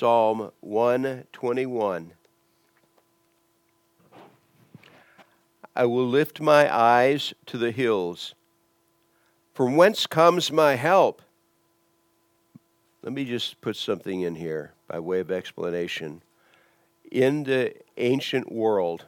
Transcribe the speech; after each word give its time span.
Psalm 0.00 0.50
121. 0.60 2.12
I 5.76 5.84
will 5.84 6.06
lift 6.06 6.40
my 6.40 6.74
eyes 6.74 7.34
to 7.44 7.58
the 7.58 7.70
hills. 7.70 8.34
From 9.52 9.76
whence 9.76 10.06
comes 10.06 10.50
my 10.50 10.76
help? 10.76 11.20
Let 13.02 13.12
me 13.12 13.26
just 13.26 13.60
put 13.60 13.76
something 13.76 14.22
in 14.22 14.36
here 14.36 14.72
by 14.88 14.98
way 15.00 15.20
of 15.20 15.30
explanation. 15.30 16.22
In 17.12 17.42
the 17.42 17.74
ancient 17.98 18.50
world, 18.50 19.04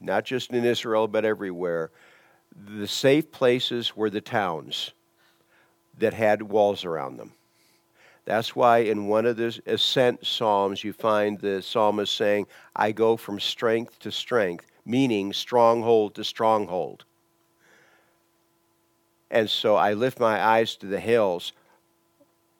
not 0.00 0.24
just 0.24 0.50
in 0.50 0.64
Israel 0.64 1.06
but 1.06 1.24
everywhere, 1.24 1.92
the 2.56 2.88
safe 2.88 3.30
places 3.30 3.94
were 3.94 4.10
the 4.10 4.20
towns 4.20 4.94
that 5.96 6.12
had 6.12 6.42
walls 6.42 6.84
around 6.84 7.18
them. 7.18 7.34
That's 8.24 8.56
why 8.56 8.78
in 8.78 9.06
one 9.06 9.26
of 9.26 9.36
the 9.36 9.60
ascent 9.66 10.26
psalms 10.26 10.82
you 10.82 10.92
find 10.92 11.38
the 11.38 11.60
psalmist 11.60 12.16
saying, 12.16 12.46
I 12.74 12.92
go 12.92 13.16
from 13.16 13.38
strength 13.38 13.98
to 14.00 14.10
strength, 14.10 14.66
meaning 14.86 15.32
stronghold 15.32 16.14
to 16.14 16.24
stronghold. 16.24 17.04
And 19.30 19.50
so 19.50 19.76
I 19.76 19.94
lift 19.94 20.20
my 20.20 20.42
eyes 20.42 20.76
to 20.76 20.86
the 20.86 21.00
hills. 21.00 21.52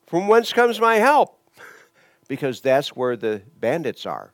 From 0.06 0.28
whence 0.28 0.52
comes 0.52 0.80
my 0.80 0.96
help? 0.96 1.38
because 2.28 2.60
that's 2.60 2.88
where 2.88 3.16
the 3.16 3.42
bandits 3.58 4.05
are. 4.05 4.33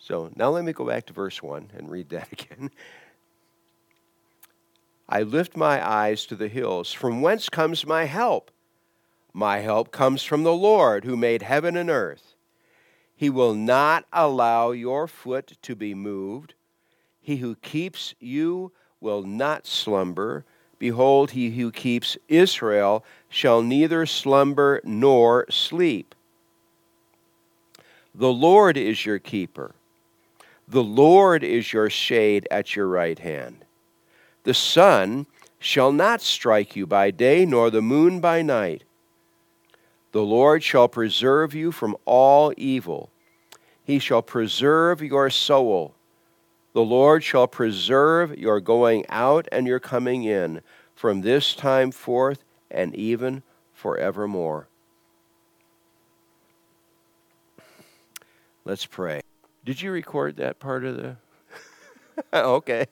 So 0.00 0.30
now 0.34 0.50
let 0.50 0.64
me 0.64 0.72
go 0.72 0.86
back 0.86 1.06
to 1.06 1.12
verse 1.12 1.42
1 1.42 1.70
and 1.76 1.90
read 1.90 2.08
that 2.10 2.32
again. 2.32 2.70
I 5.08 5.22
lift 5.22 5.56
my 5.56 5.86
eyes 5.86 6.26
to 6.26 6.34
the 6.34 6.48
hills. 6.48 6.92
From 6.92 7.22
whence 7.22 7.48
comes 7.48 7.86
my 7.86 8.04
help? 8.04 8.50
My 9.36 9.58
help 9.58 9.90
comes 9.90 10.22
from 10.22 10.44
the 10.44 10.54
Lord 10.54 11.04
who 11.04 11.14
made 11.14 11.42
heaven 11.42 11.76
and 11.76 11.90
earth. 11.90 12.34
He 13.14 13.28
will 13.28 13.52
not 13.52 14.06
allow 14.10 14.70
your 14.70 15.06
foot 15.06 15.58
to 15.60 15.76
be 15.76 15.94
moved. 15.94 16.54
He 17.20 17.36
who 17.36 17.54
keeps 17.56 18.14
you 18.18 18.72
will 18.98 19.24
not 19.24 19.66
slumber. 19.66 20.46
Behold, 20.78 21.32
he 21.32 21.50
who 21.50 21.70
keeps 21.70 22.16
Israel 22.28 23.04
shall 23.28 23.60
neither 23.60 24.06
slumber 24.06 24.80
nor 24.84 25.44
sleep. 25.50 26.14
The 28.14 28.32
Lord 28.32 28.78
is 28.78 29.04
your 29.04 29.18
keeper. 29.18 29.74
The 30.66 30.82
Lord 30.82 31.44
is 31.44 31.74
your 31.74 31.90
shade 31.90 32.48
at 32.50 32.74
your 32.74 32.88
right 32.88 33.18
hand. 33.18 33.66
The 34.44 34.54
sun 34.54 35.26
shall 35.58 35.92
not 35.92 36.22
strike 36.22 36.74
you 36.74 36.86
by 36.86 37.10
day, 37.10 37.44
nor 37.44 37.68
the 37.68 37.82
moon 37.82 38.20
by 38.20 38.40
night. 38.40 38.84
The 40.16 40.22
Lord 40.22 40.62
shall 40.62 40.88
preserve 40.88 41.54
you 41.54 41.70
from 41.70 41.94
all 42.06 42.50
evil. 42.56 43.10
He 43.84 43.98
shall 43.98 44.22
preserve 44.22 45.02
your 45.02 45.28
soul. 45.28 45.94
The 46.72 46.80
Lord 46.80 47.22
shall 47.22 47.46
preserve 47.46 48.38
your 48.38 48.58
going 48.62 49.04
out 49.10 49.46
and 49.52 49.66
your 49.66 49.78
coming 49.78 50.24
in 50.24 50.62
from 50.94 51.20
this 51.20 51.54
time 51.54 51.90
forth 51.90 52.44
and 52.70 52.96
even 52.96 53.42
forevermore. 53.74 54.68
Let's 58.64 58.86
pray. 58.86 59.20
Did 59.66 59.82
you 59.82 59.90
record 59.90 60.38
that 60.38 60.58
part 60.58 60.86
of 60.86 60.96
the? 60.96 61.16
okay. 62.32 62.86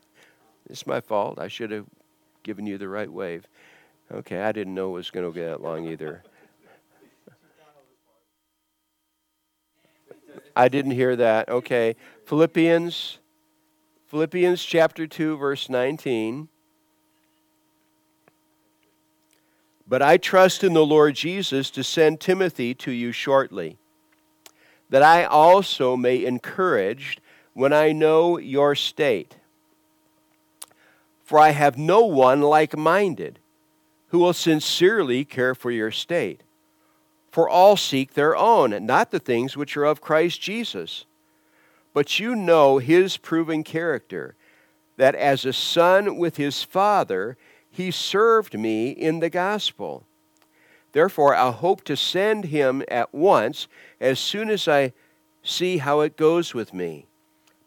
It's 0.69 0.87
my 0.87 1.01
fault. 1.01 1.39
I 1.39 1.49
should 1.49 1.71
have 1.71 1.87
given 2.43 2.67
you 2.67 2.77
the 2.77 2.89
right 2.89 3.11
wave. 3.11 3.49
Okay, 4.13 4.43
I 4.43 4.53
didn't 4.53 4.75
know 4.75 4.91
it 4.91 4.93
was 4.93 5.11
going 5.11 5.25
to 5.25 5.35
get 5.35 5.47
that 5.47 5.63
long 5.63 5.87
either. 5.87 6.23
I 10.57 10.69
didn't 10.69 10.93
hear 10.93 11.17
that. 11.17 11.49
Okay. 11.49 11.97
Philippians 12.27 13.19
Philippians 14.07 14.65
chapter 14.65 15.07
2 15.07 15.37
verse 15.37 15.69
19. 15.69 16.49
But 19.87 20.03
I 20.03 20.17
trust 20.17 20.65
in 20.65 20.73
the 20.73 20.87
Lord 20.87 21.15
Jesus 21.15 21.71
to 21.73 21.85
send 21.85 22.21
Timothy 22.21 22.75
to 22.77 22.91
you 22.91 23.13
shortly, 23.13 23.77
that 24.89 25.03
I 25.03 25.25
also 25.25 25.97
may 25.97 26.25
encourage 26.25 27.19
when 27.53 27.73
I 27.73 27.93
know 27.93 28.39
your 28.39 28.75
state 28.75 29.37
for 31.25 31.39
I 31.39 31.51
have 31.51 31.79
no 31.79 32.05
one 32.05 32.43
like 32.43 32.77
minded 32.77 33.41
who 34.09 34.19
will 34.19 34.35
sincerely 34.35 35.25
care 35.25 35.55
for 35.55 35.71
your 35.71 35.91
state. 35.91 36.43
For 37.35 37.49
all 37.49 37.77
seek 37.77 38.15
their 38.15 38.37
own, 38.37 38.87
not 38.87 39.11
the 39.11 39.19
things 39.19 39.57
which 39.57 39.77
are 39.77 39.83
of 39.83 40.01
Christ 40.01 40.41
Jesus. 40.41 41.05
But 41.93 42.21
you 42.21 42.37
know 42.37 42.79
his 42.79 43.17
proven 43.17 43.65
character, 43.65 44.37
that 44.99 45.17
as 45.17 45.45
a 45.45 45.53
son 45.53 46.17
with 46.17 46.37
his 46.37 46.63
father, 46.63 47.37
he 47.69 47.91
served 47.91 48.57
me 48.57 48.91
in 48.91 49.19
the 49.19 49.31
gospel. 49.31 50.07
Therefore, 50.93 51.35
I 51.35 51.51
hope 51.51 51.83
to 51.87 51.97
send 51.97 52.45
him 52.45 52.85
at 52.87 53.13
once 53.13 53.67
as 54.01 54.21
soon 54.21 54.49
as 54.49 54.69
I 54.69 54.93
see 55.43 55.79
how 55.79 56.03
it 56.03 56.17
goes 56.17 56.55
with 56.55 56.73
me. 56.73 57.09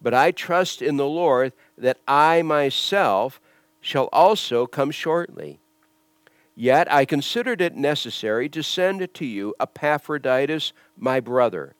But 0.01 0.13
I 0.13 0.31
trust 0.31 0.81
in 0.81 0.95
the 0.95 1.05
Lord 1.05 1.51
that 1.77 1.97
I 2.07 2.41
myself 2.41 3.41
shall 3.81 4.07
also 4.13 4.65
come 4.65 4.91
shortly. 4.91 5.59
Yet 6.59 6.91
I 6.91 7.05
considered 7.05 7.61
it 7.61 7.75
necessary 7.75 8.49
to 8.49 8.63
send 8.63 9.13
to 9.13 9.25
you 9.27 9.53
Epaphroditus, 9.59 10.73
my 10.97 11.19
brother, 11.19 11.75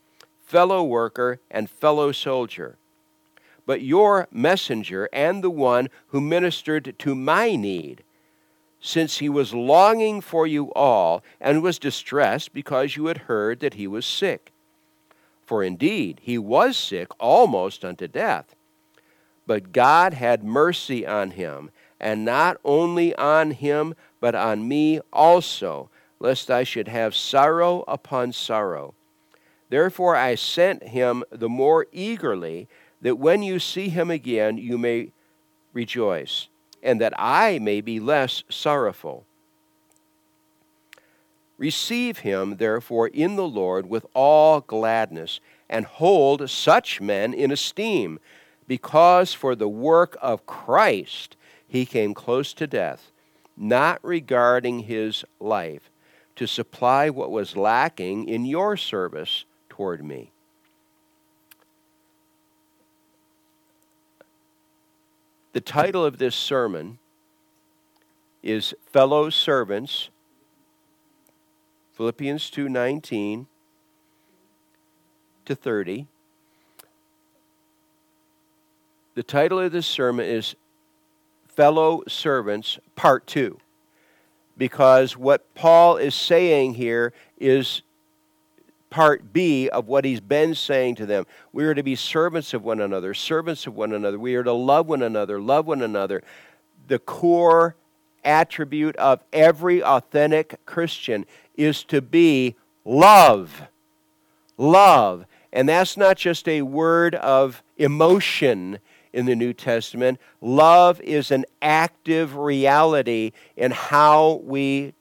fellow 0.46 0.84
worker, 0.84 1.40
and 1.50 1.68
fellow 1.68 2.12
soldier, 2.12 2.78
but 3.66 3.82
your 3.82 4.28
messenger 4.30 5.10
and 5.12 5.44
the 5.44 5.50
one 5.50 5.90
who 6.10 6.22
ministered 6.22 6.94
to 7.00 7.16
my 7.16 7.56
need, 7.56 8.04
since 8.80 9.18
he 9.18 9.30
was 9.30 9.52
longing 9.52 10.22
for 10.22 10.46
you 10.46 10.72
all 10.74 11.24
and 11.42 11.64
was 11.64 11.80
distressed 11.80 12.54
because 12.54 12.96
you 12.96 13.08
had 13.08 13.18
heard 13.18 13.62
that 13.62 13.74
he 13.74 13.88
was 13.88 14.06
sick. 14.06 14.52
For 15.44 15.64
indeed, 15.64 16.20
he 16.22 16.38
was 16.38 16.78
sick 16.78 17.08
almost 17.20 17.84
unto 17.84 18.08
death. 18.08 18.54
But 19.48 19.72
God 19.72 20.14
had 20.14 20.44
mercy 20.44 21.08
on 21.08 21.32
him 21.32 21.72
and 22.00 22.24
not 22.24 22.58
only 22.64 23.16
on 23.16 23.52
him, 23.52 23.96
but 24.20 24.36
on 24.36 24.68
me 24.68 25.00
also, 25.12 25.90
lest 26.20 26.50
I 26.50 26.64
should 26.64 26.88
have 26.88 27.16
sorrow 27.16 27.84
upon 27.88 28.34
sorrow. 28.34 28.94
Therefore 29.70 30.16
I 30.16 30.36
sent 30.36 30.90
him 30.90 31.24
the 31.30 31.50
more 31.50 31.88
eagerly, 31.92 32.68
that 33.02 33.18
when 33.18 33.44
you 33.44 33.60
see 33.60 33.90
him 33.90 34.10
again 34.10 34.58
you 34.58 34.78
may 34.78 35.12
rejoice, 35.74 36.48
and 36.82 37.00
that 37.02 37.14
I 37.18 37.60
may 37.60 37.82
be 37.82 38.00
less 38.00 38.44
sorrowful. 38.50 39.26
Receive 41.58 42.20
him, 42.20 42.58
therefore, 42.58 43.08
in 43.08 43.36
the 43.36 43.48
Lord 43.48 43.90
with 43.90 44.06
all 44.14 44.62
gladness, 44.62 45.40
and 45.70 45.86
hold 45.86 46.50
such 46.50 47.02
men 47.02 47.34
in 47.34 47.52
esteem, 47.52 48.20
because 48.68 49.34
for 49.34 49.56
the 49.56 49.68
work 49.68 50.18
of 50.22 50.46
Christ 50.46 51.36
he 51.68 51.86
came 51.86 52.14
close 52.14 52.54
to 52.54 52.68
death, 52.68 53.12
not 53.58 54.00
regarding 54.04 54.82
his 54.82 55.26
life, 55.40 55.90
to 56.36 56.48
supply 56.48 57.10
what 57.10 57.32
was 57.32 57.58
lacking 57.58 58.30
in 58.30 58.46
your 58.46 58.78
service 58.78 59.46
toward 59.70 60.06
me. 60.06 60.32
The 65.54 65.62
title 65.62 66.06
of 66.06 66.20
this 66.20 66.36
sermon 66.36 67.00
is 68.44 68.76
Fellow 68.92 69.32
Servants, 69.32 70.10
Philippians 71.94 72.52
2:19 72.52 73.48
to 75.46 75.56
30. 75.56 76.06
The 79.16 79.24
title 79.24 79.60
of 79.60 79.72
this 79.72 79.88
sermon 79.88 80.28
is 80.28 80.56
fellow 81.58 82.04
servants, 82.08 82.78
part 82.96 83.26
two. 83.26 83.58
Because 84.60 85.18
what 85.18 85.54
Paul 85.56 85.98
is 85.98 86.14
saying 86.14 86.76
here 86.76 87.14
is 87.40 87.82
part 88.92 89.34
B 89.34 89.68
of 89.68 89.88
what 89.88 90.06
he's 90.06 90.20
been 90.20 90.54
saying 90.54 90.96
to 90.96 91.08
them. 91.08 91.26
We 91.52 91.66
are 91.66 91.74
to 91.74 91.82
be 91.82 91.96
servants 91.96 92.54
of 92.54 92.64
one 92.64 92.80
another, 92.80 93.16
servants 93.16 93.66
of 93.66 93.76
one 93.76 93.92
another. 93.92 94.20
We 94.20 94.36
are 94.36 94.44
to 94.44 94.54
love 94.54 94.88
one 94.88 95.02
another, 95.02 95.42
love 95.42 95.66
one 95.66 95.82
another. 95.82 96.22
The 96.88 97.00
core 97.00 97.76
attribute 98.24 98.96
of 98.98 99.24
every 99.34 99.84
authentic 99.84 100.64
Christian 100.68 101.26
is 101.56 101.84
to 101.86 102.04
be 102.04 102.56
love. 102.86 103.64
Love. 104.58 105.26
And 105.52 105.68
that's 105.68 105.98
not 105.98 106.18
just 106.18 106.48
a 106.48 106.62
word 106.62 107.16
of 107.16 107.64
emotion, 107.78 108.78
in 109.14 109.26
the 109.26 109.36
New 109.36 109.54
Testament. 109.54 110.20
Love 110.42 111.00
is 111.02 111.32
an 111.32 111.46
active 111.62 112.36
reality 112.36 113.32
in 113.56 113.72
how 113.72 114.42
we 114.44 114.94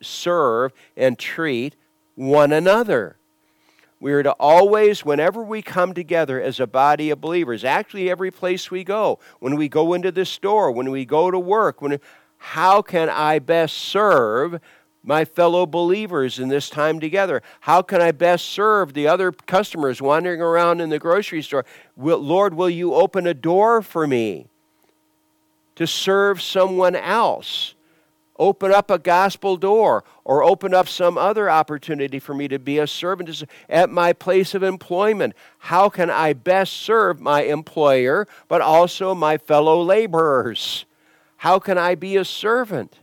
serve 0.00 0.72
and 0.96 1.18
treat 1.18 1.76
one 2.14 2.52
another. 2.52 3.16
We 4.00 4.12
are 4.12 4.22
to 4.24 4.32
always, 4.32 5.04
whenever 5.04 5.44
we 5.44 5.62
come 5.62 5.94
together 5.94 6.42
as 6.42 6.58
a 6.58 6.66
body 6.66 7.10
of 7.10 7.20
believers, 7.20 7.64
actually 7.64 8.10
every 8.10 8.32
place 8.32 8.68
we 8.68 8.82
go, 8.82 9.20
when 9.38 9.54
we 9.56 9.68
go 9.68 9.94
into 9.94 10.10
the 10.10 10.24
store, 10.24 10.72
when 10.72 10.90
we 10.90 11.04
go 11.04 11.30
to 11.30 11.38
work, 11.38 11.80
when, 11.80 12.00
how 12.38 12.82
can 12.82 13.08
I 13.08 13.38
best 13.38 13.76
serve 13.76 14.60
my 15.02 15.24
fellow 15.24 15.66
believers 15.66 16.38
in 16.38 16.48
this 16.48 16.70
time 16.70 17.00
together? 17.00 17.42
How 17.60 17.82
can 17.82 18.00
I 18.00 18.12
best 18.12 18.46
serve 18.46 18.94
the 18.94 19.08
other 19.08 19.32
customers 19.32 20.00
wandering 20.00 20.40
around 20.40 20.80
in 20.80 20.90
the 20.90 20.98
grocery 20.98 21.42
store? 21.42 21.64
Will, 21.96 22.18
Lord, 22.18 22.54
will 22.54 22.70
you 22.70 22.94
open 22.94 23.26
a 23.26 23.34
door 23.34 23.82
for 23.82 24.06
me 24.06 24.46
to 25.74 25.86
serve 25.86 26.40
someone 26.40 26.94
else? 26.94 27.74
Open 28.38 28.72
up 28.72 28.90
a 28.90 28.98
gospel 28.98 29.56
door 29.56 30.04
or 30.24 30.42
open 30.42 30.72
up 30.72 30.88
some 30.88 31.18
other 31.18 31.50
opportunity 31.50 32.18
for 32.18 32.34
me 32.34 32.48
to 32.48 32.58
be 32.58 32.78
a 32.78 32.86
servant 32.86 33.44
at 33.68 33.90
my 33.90 34.12
place 34.12 34.54
of 34.54 34.62
employment. 34.62 35.34
How 35.58 35.88
can 35.88 36.10
I 36.10 36.32
best 36.32 36.72
serve 36.72 37.20
my 37.20 37.42
employer, 37.42 38.26
but 38.48 38.60
also 38.60 39.14
my 39.14 39.36
fellow 39.36 39.80
laborers? 39.82 40.86
How 41.36 41.58
can 41.58 41.76
I 41.76 41.94
be 41.94 42.16
a 42.16 42.24
servant? 42.24 42.98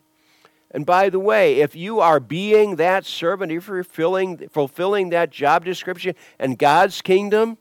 And 0.72 0.86
by 0.86 1.10
the 1.10 1.20
way, 1.20 1.62
if 1.62 1.76
you 1.76 2.00
are 2.00 2.20
being 2.20 2.76
that 2.76 3.06
servant, 3.06 3.52
if 3.52 3.68
you're 3.68 3.84
fulfilling, 3.84 4.50
fulfilling 4.50 5.10
that 5.10 5.32
job 5.32 5.66
description 5.66 6.14
in 6.40 6.56
God's 6.56 7.02
kingdom, 7.02 7.58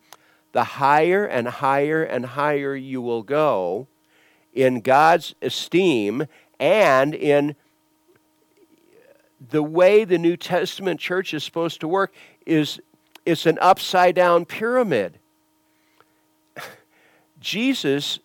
the 0.53 0.65
higher 0.65 1.25
and 1.25 1.49
higher 1.49 2.03
and 2.03 2.27
higher 2.27 2.75
you 2.75 3.01
will 3.01 3.23
go 3.23 3.87
in 4.53 4.81
God's 4.81 5.35
esteem 5.41 6.27
and 6.59 7.15
in 7.15 7.55
the 9.51 9.63
way 9.63 10.05
the 10.05 10.19
New 10.19 10.37
Testament 10.37 11.01
church 11.01 11.33
is 11.33 11.45
supposed 11.45 11.81
to 11.81 11.89
work 11.89 12.13
is 12.45 12.81
it's 13.25 13.47
an 13.47 13.59
upside 13.61 14.15
down 14.15 14.45
pyramid. 14.45 15.19
Jesus 17.41 18.19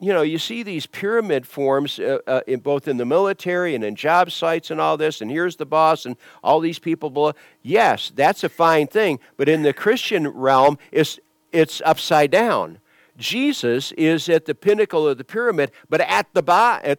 you 0.00 0.12
know, 0.12 0.22
you 0.22 0.38
see 0.38 0.62
these 0.62 0.86
pyramid 0.86 1.46
forms 1.46 1.98
uh, 1.98 2.18
uh, 2.26 2.40
in 2.46 2.60
both 2.60 2.86
in 2.86 2.98
the 2.98 3.04
military 3.04 3.74
and 3.74 3.82
in 3.82 3.96
job 3.96 4.30
sites 4.30 4.70
and 4.70 4.80
all 4.80 4.96
this, 4.96 5.20
and 5.20 5.30
here's 5.30 5.56
the 5.56 5.66
boss 5.66 6.06
and 6.06 6.16
all 6.42 6.60
these 6.60 6.78
people 6.78 7.10
below. 7.10 7.32
Yes, 7.62 8.12
that's 8.14 8.44
a 8.44 8.48
fine 8.48 8.86
thing, 8.86 9.18
but 9.36 9.48
in 9.48 9.62
the 9.62 9.72
Christian 9.72 10.28
realm, 10.28 10.78
it's, 10.92 11.18
it's 11.52 11.82
upside 11.84 12.30
down. 12.30 12.78
Jesus 13.16 13.90
is 13.92 14.28
at 14.28 14.44
the 14.44 14.54
pinnacle 14.54 15.08
of 15.08 15.18
the 15.18 15.24
pyramid, 15.24 15.72
but 15.88 16.00
at 16.02 16.26
the 16.32 16.42
bottom, 16.42 16.96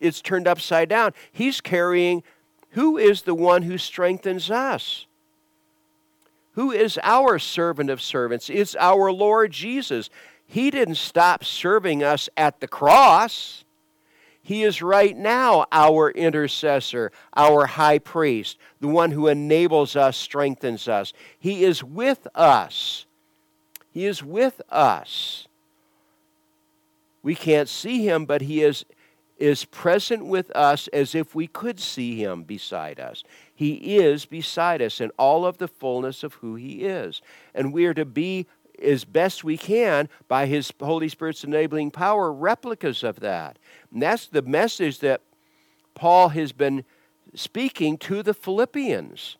it's 0.00 0.20
turned 0.20 0.48
upside 0.48 0.88
down. 0.88 1.12
He's 1.30 1.60
carrying 1.60 2.24
who 2.70 2.96
is 2.98 3.22
the 3.22 3.34
one 3.34 3.62
who 3.62 3.78
strengthens 3.78 4.50
us? 4.50 5.06
Who 6.54 6.70
is 6.70 6.98
our 7.02 7.38
servant 7.38 7.90
of 7.90 8.02
servants? 8.02 8.50
It's 8.50 8.74
our 8.76 9.12
Lord 9.12 9.52
Jesus. 9.52 10.10
He 10.52 10.70
didn't 10.70 10.96
stop 10.96 11.44
serving 11.44 12.02
us 12.02 12.28
at 12.36 12.60
the 12.60 12.68
cross. 12.68 13.64
He 14.42 14.64
is 14.64 14.82
right 14.82 15.16
now 15.16 15.64
our 15.72 16.10
intercessor, 16.10 17.10
our 17.34 17.64
high 17.64 17.98
priest, 17.98 18.58
the 18.78 18.88
one 18.88 19.12
who 19.12 19.28
enables 19.28 19.96
us, 19.96 20.14
strengthens 20.14 20.88
us. 20.88 21.14
He 21.38 21.64
is 21.64 21.82
with 21.82 22.28
us. 22.34 23.06
He 23.92 24.04
is 24.04 24.22
with 24.22 24.60
us. 24.68 25.48
We 27.22 27.34
can't 27.34 27.68
see 27.68 28.06
him, 28.06 28.26
but 28.26 28.42
he 28.42 28.60
is, 28.60 28.84
is 29.38 29.64
present 29.64 30.26
with 30.26 30.50
us 30.50 30.86
as 30.88 31.14
if 31.14 31.34
we 31.34 31.46
could 31.46 31.80
see 31.80 32.22
him 32.22 32.42
beside 32.42 33.00
us. 33.00 33.24
He 33.54 33.96
is 33.96 34.26
beside 34.26 34.82
us 34.82 35.00
in 35.00 35.12
all 35.16 35.46
of 35.46 35.56
the 35.56 35.68
fullness 35.68 36.22
of 36.22 36.34
who 36.34 36.56
he 36.56 36.84
is. 36.84 37.22
And 37.54 37.72
we 37.72 37.86
are 37.86 37.94
to 37.94 38.04
be 38.04 38.46
as 38.82 39.04
best 39.04 39.44
we 39.44 39.56
can 39.56 40.08
by 40.28 40.46
His 40.46 40.72
Holy 40.80 41.08
Spirit's 41.08 41.44
enabling 41.44 41.90
power 41.90 42.32
replicas 42.32 43.02
of 43.02 43.20
that. 43.20 43.58
And 43.92 44.02
that's 44.02 44.26
the 44.26 44.42
message 44.42 44.98
that 45.00 45.22
Paul 45.94 46.30
has 46.30 46.52
been 46.52 46.84
speaking 47.34 47.96
to 47.98 48.22
the 48.22 48.34
Philippians. 48.34 49.36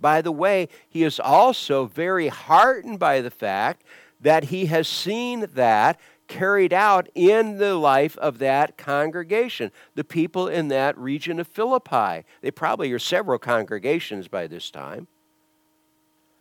By 0.00 0.22
the 0.22 0.32
way, 0.32 0.68
he 0.88 1.02
is 1.02 1.18
also 1.18 1.86
very 1.86 2.28
heartened 2.28 2.98
by 2.98 3.20
the 3.20 3.30
fact 3.30 3.84
that 4.20 4.44
he 4.44 4.66
has 4.66 4.86
seen 4.86 5.46
that 5.54 5.98
carried 6.28 6.72
out 6.72 7.08
in 7.14 7.58
the 7.58 7.74
life 7.74 8.16
of 8.18 8.38
that 8.38 8.76
congregation, 8.76 9.72
the 9.94 10.04
people 10.04 10.46
in 10.46 10.68
that 10.68 10.96
region 10.98 11.40
of 11.40 11.48
Philippi. 11.48 12.24
They 12.42 12.50
probably 12.50 12.92
are 12.92 12.98
several 12.98 13.38
congregations 13.38 14.28
by 14.28 14.46
this 14.46 14.70
time 14.70 15.08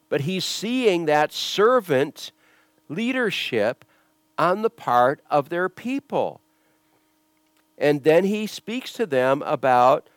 but 0.10 0.22
he's 0.22 0.46
seeing 0.46 1.06
that 1.06 1.34
servant 1.34 2.32
leadership 2.90 3.86
on 4.38 4.62
the 4.62 4.70
part 4.70 5.22
of 5.30 5.50
their 5.50 5.70
people. 5.70 6.42
And 7.78 8.04
then 8.04 8.24
he 8.24 8.48
speaks 8.48 8.94
to 8.94 9.06
them 9.06 9.44
about 9.46 10.10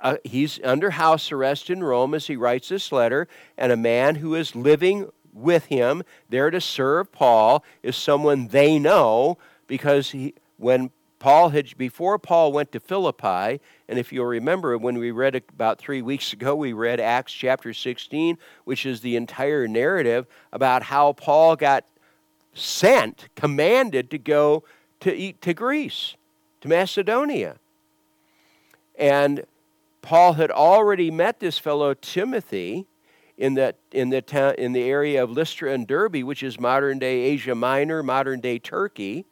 uh, 0.00 0.16
he's 0.24 0.58
under 0.64 0.90
house 0.90 1.30
arrest 1.30 1.70
in 1.70 1.82
Rome 1.82 2.12
as 2.12 2.26
he 2.26 2.34
writes 2.34 2.68
this 2.68 2.90
letter, 2.90 3.28
and 3.56 3.70
a 3.70 3.76
man 3.76 4.16
who 4.16 4.34
is 4.34 4.56
living 4.56 5.08
with 5.32 5.66
him 5.66 6.02
there 6.28 6.50
to 6.50 6.60
serve 6.60 7.12
Paul 7.12 7.64
is 7.84 7.96
someone 7.96 8.48
they 8.48 8.80
know 8.80 9.38
because 9.68 10.10
he, 10.10 10.34
when 10.58 10.90
Paul 11.22 11.50
had, 11.50 11.78
before 11.78 12.18
Paul 12.18 12.50
went 12.50 12.72
to 12.72 12.80
Philippi, 12.80 13.60
and 13.88 13.96
if 13.96 14.12
you'll 14.12 14.26
remember 14.26 14.76
when 14.76 14.98
we 14.98 15.12
read 15.12 15.36
about 15.36 15.78
three 15.78 16.02
weeks 16.02 16.32
ago, 16.32 16.56
we 16.56 16.72
read 16.72 16.98
Acts 16.98 17.32
chapter 17.32 17.72
16, 17.72 18.36
which 18.64 18.84
is 18.84 19.02
the 19.02 19.14
entire 19.14 19.68
narrative 19.68 20.26
about 20.52 20.82
how 20.82 21.12
Paul 21.12 21.54
got 21.54 21.84
sent, 22.54 23.28
commanded 23.36 24.10
to 24.10 24.18
go 24.18 24.64
to, 24.98 25.32
to 25.32 25.54
Greece, 25.54 26.16
to 26.60 26.66
Macedonia. 26.66 27.58
And 28.98 29.44
Paul 30.02 30.32
had 30.32 30.50
already 30.50 31.12
met 31.12 31.38
this 31.38 31.56
fellow 31.56 31.94
Timothy 31.94 32.88
in, 33.38 33.54
the 33.54 33.76
in, 33.92 34.10
the 34.10 34.22
town, 34.22 34.56
in 34.58 34.72
the 34.72 34.82
area 34.82 35.22
of 35.22 35.30
Lystra 35.30 35.72
and 35.72 35.86
Derbe, 35.86 36.24
which 36.24 36.42
is 36.42 36.58
modern 36.58 36.98
day 36.98 37.20
Asia 37.20 37.54
Minor, 37.54 38.02
modern 38.02 38.40
day 38.40 38.58
Turkey 38.58 39.24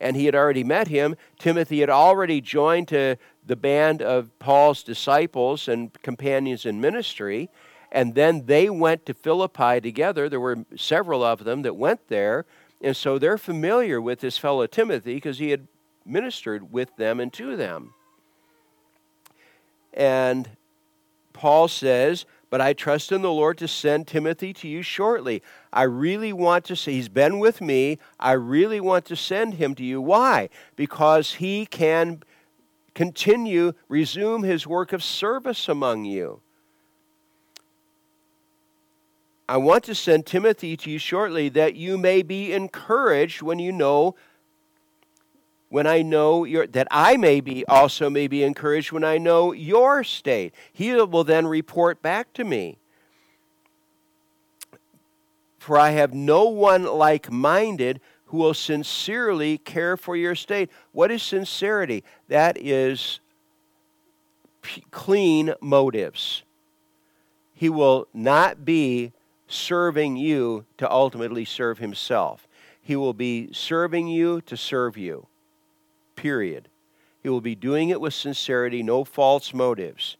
and 0.00 0.16
he 0.16 0.26
had 0.26 0.34
already 0.34 0.64
met 0.64 0.88
him. 0.88 1.16
Timothy 1.38 1.80
had 1.80 1.90
already 1.90 2.40
joined 2.40 2.88
to 2.88 3.16
the 3.46 3.56
band 3.56 4.02
of 4.02 4.36
Paul's 4.38 4.82
disciples 4.82 5.68
and 5.68 5.92
companions 6.02 6.66
in 6.66 6.80
ministry. 6.80 7.48
And 7.92 8.14
then 8.14 8.46
they 8.46 8.68
went 8.68 9.06
to 9.06 9.14
Philippi 9.14 9.80
together. 9.80 10.28
There 10.28 10.40
were 10.40 10.64
several 10.76 11.22
of 11.22 11.44
them 11.44 11.62
that 11.62 11.76
went 11.76 12.08
there. 12.08 12.44
And 12.82 12.96
so 12.96 13.18
they're 13.18 13.38
familiar 13.38 14.00
with 14.00 14.20
this 14.20 14.36
fellow 14.36 14.66
Timothy 14.66 15.14
because 15.14 15.38
he 15.38 15.50
had 15.50 15.66
ministered 16.04 16.72
with 16.72 16.94
them 16.96 17.20
and 17.20 17.32
to 17.32 17.56
them. 17.56 17.94
And 19.94 20.50
Paul 21.32 21.68
says, 21.68 22.26
but 22.48 22.60
I 22.60 22.72
trust 22.72 23.12
in 23.12 23.22
the 23.22 23.32
Lord 23.32 23.58
to 23.58 23.68
send 23.68 24.06
Timothy 24.06 24.52
to 24.54 24.68
you 24.68 24.82
shortly. 24.82 25.42
I 25.72 25.82
really 25.82 26.32
want 26.32 26.64
to 26.66 26.76
say, 26.76 26.92
he's 26.92 27.08
been 27.08 27.38
with 27.38 27.60
me. 27.60 27.98
I 28.20 28.32
really 28.32 28.80
want 28.80 29.04
to 29.06 29.16
send 29.16 29.54
him 29.54 29.74
to 29.74 29.84
you. 29.84 30.00
Why? 30.00 30.48
Because 30.76 31.34
he 31.34 31.66
can 31.66 32.22
continue, 32.94 33.72
resume 33.88 34.42
his 34.42 34.66
work 34.66 34.92
of 34.92 35.02
service 35.02 35.68
among 35.68 36.04
you. 36.04 36.40
I 39.48 39.58
want 39.58 39.84
to 39.84 39.94
send 39.94 40.26
Timothy 40.26 40.76
to 40.78 40.90
you 40.90 40.98
shortly 40.98 41.48
that 41.50 41.76
you 41.76 41.98
may 41.98 42.22
be 42.22 42.52
encouraged 42.52 43.42
when 43.42 43.60
you 43.60 43.70
know 43.70 44.16
when 45.68 45.86
I 45.86 46.02
know 46.02 46.44
your, 46.44 46.66
that 46.68 46.88
I 46.90 47.16
may 47.16 47.40
be 47.40 47.64
also 47.66 48.08
may 48.08 48.28
be 48.28 48.42
encouraged 48.42 48.92
when 48.92 49.04
I 49.04 49.18
know 49.18 49.52
your 49.52 50.04
state. 50.04 50.54
He 50.72 50.92
will 50.92 51.24
then 51.24 51.46
report 51.46 52.02
back 52.02 52.32
to 52.34 52.44
me. 52.44 52.78
For 55.58 55.78
I 55.78 55.90
have 55.90 56.14
no 56.14 56.44
one 56.44 56.84
like 56.84 57.30
minded 57.32 58.00
who 58.26 58.38
will 58.38 58.54
sincerely 58.54 59.58
care 59.58 59.96
for 59.96 60.16
your 60.16 60.34
state. 60.34 60.70
What 60.92 61.10
is 61.10 61.22
sincerity? 61.22 62.04
That 62.28 62.56
is 62.58 63.20
p- 64.62 64.84
clean 64.92 65.54
motives. 65.60 66.44
He 67.52 67.68
will 67.68 68.06
not 68.14 68.64
be 68.64 69.12
serving 69.48 70.16
you 70.16 70.66
to 70.78 70.90
ultimately 70.90 71.44
serve 71.44 71.78
himself. 71.78 72.46
He 72.80 72.94
will 72.94 73.14
be 73.14 73.52
serving 73.52 74.06
you 74.06 74.40
to 74.42 74.56
serve 74.56 74.96
you 74.96 75.26
period. 76.16 76.68
He 77.22 77.28
will 77.28 77.40
be 77.40 77.54
doing 77.54 77.90
it 77.90 78.00
with 78.00 78.14
sincerity, 78.14 78.82
no 78.82 79.04
false 79.04 79.54
motives. 79.54 80.16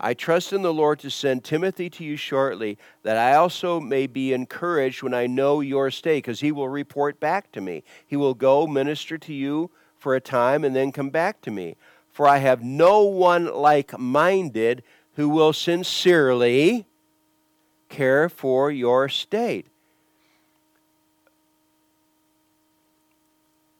I 0.00 0.14
trust 0.14 0.52
in 0.52 0.62
the 0.62 0.74
Lord 0.74 0.98
to 1.00 1.10
send 1.10 1.44
Timothy 1.44 1.88
to 1.90 2.04
you 2.04 2.16
shortly, 2.16 2.76
that 3.04 3.16
I 3.16 3.36
also 3.36 3.78
may 3.78 4.08
be 4.08 4.32
encouraged 4.32 5.02
when 5.02 5.14
I 5.14 5.28
know 5.28 5.60
your 5.60 5.92
state, 5.92 6.24
because 6.24 6.40
he 6.40 6.50
will 6.50 6.68
report 6.68 7.20
back 7.20 7.52
to 7.52 7.60
me. 7.60 7.84
He 8.04 8.16
will 8.16 8.34
go 8.34 8.66
minister 8.66 9.16
to 9.18 9.32
you 9.32 9.70
for 9.96 10.16
a 10.16 10.20
time 10.20 10.64
and 10.64 10.74
then 10.74 10.90
come 10.90 11.10
back 11.10 11.40
to 11.42 11.52
me. 11.52 11.76
For 12.10 12.26
I 12.26 12.38
have 12.38 12.64
no 12.64 13.02
one 13.02 13.54
like 13.54 13.96
minded 13.96 14.82
who 15.14 15.28
will 15.28 15.52
sincerely 15.52 16.86
care 17.88 18.28
for 18.28 18.70
your 18.70 19.08
state. 19.08 19.66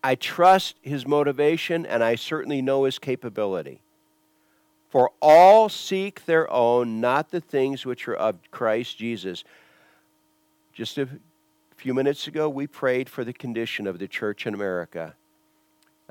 I 0.02 0.14
trust 0.16 0.76
his 0.82 1.06
motivation 1.06 1.86
and 1.86 2.02
I 2.02 2.16
certainly 2.16 2.60
know 2.60 2.84
his 2.84 2.98
capability. 2.98 3.82
For 4.90 5.10
all 5.22 5.68
seek 5.68 6.26
their 6.26 6.50
own, 6.52 7.00
not 7.00 7.30
the 7.30 7.40
things 7.40 7.86
which 7.86 8.06
are 8.08 8.14
of 8.14 8.36
Christ 8.50 8.98
Jesus. 8.98 9.44
Just 10.74 10.98
a 10.98 11.08
few 11.76 11.94
minutes 11.94 12.26
ago, 12.26 12.48
we 12.48 12.66
prayed 12.66 13.08
for 13.08 13.24
the 13.24 13.32
condition 13.32 13.86
of 13.86 13.98
the 13.98 14.08
church 14.08 14.46
in 14.46 14.54
America. 14.54 15.14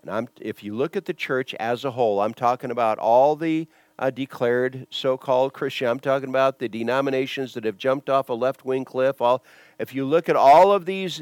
And 0.02 0.10
I'm, 0.10 0.30
if 0.40 0.64
you 0.64 0.76
look 0.76 0.96
at 0.96 1.06
the 1.06 1.14
church 1.14 1.54
as 1.56 1.86
a 1.86 1.92
whole, 1.92 2.22
I'm 2.22 2.34
talking 2.34 2.72
about 2.72 2.98
all 2.98 3.36
the 3.36 3.68
uh, 4.00 4.10
declared 4.10 4.88
so-called 4.90 5.54
Christian. 5.54 5.88
I'm 5.88 6.00
talking 6.00 6.30
about 6.30 6.58
the 6.58 6.68
denominations 6.68 7.54
that 7.54 7.66
have 7.66 7.78
jumped 7.78 8.10
off 8.10 8.30
a 8.30 8.34
left-wing 8.34 8.84
cliff. 8.84 9.22
All, 9.22 9.44
if 9.78 9.94
you 9.94 10.06
look 10.06 10.28
at 10.28 10.36
all 10.36 10.72
of 10.72 10.86
these 10.86 11.22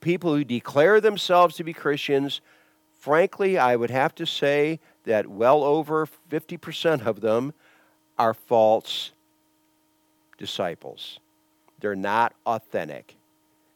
people 0.00 0.34
who 0.34 0.44
declare 0.44 1.00
themselves 1.00 1.56
to 1.56 1.64
be 1.64 1.72
Christians, 1.72 2.40
frankly, 3.00 3.58
I 3.58 3.76
would 3.76 3.90
have 3.90 4.14
to 4.16 4.26
say 4.26 4.80
that 5.04 5.26
well 5.26 5.64
over 5.64 6.06
50% 6.30 7.06
of 7.06 7.20
them 7.20 7.54
are 8.18 8.34
false 8.34 9.12
disciples. 10.36 11.18
They're 11.80 11.94
not 11.94 12.34
authentic. 12.46 13.16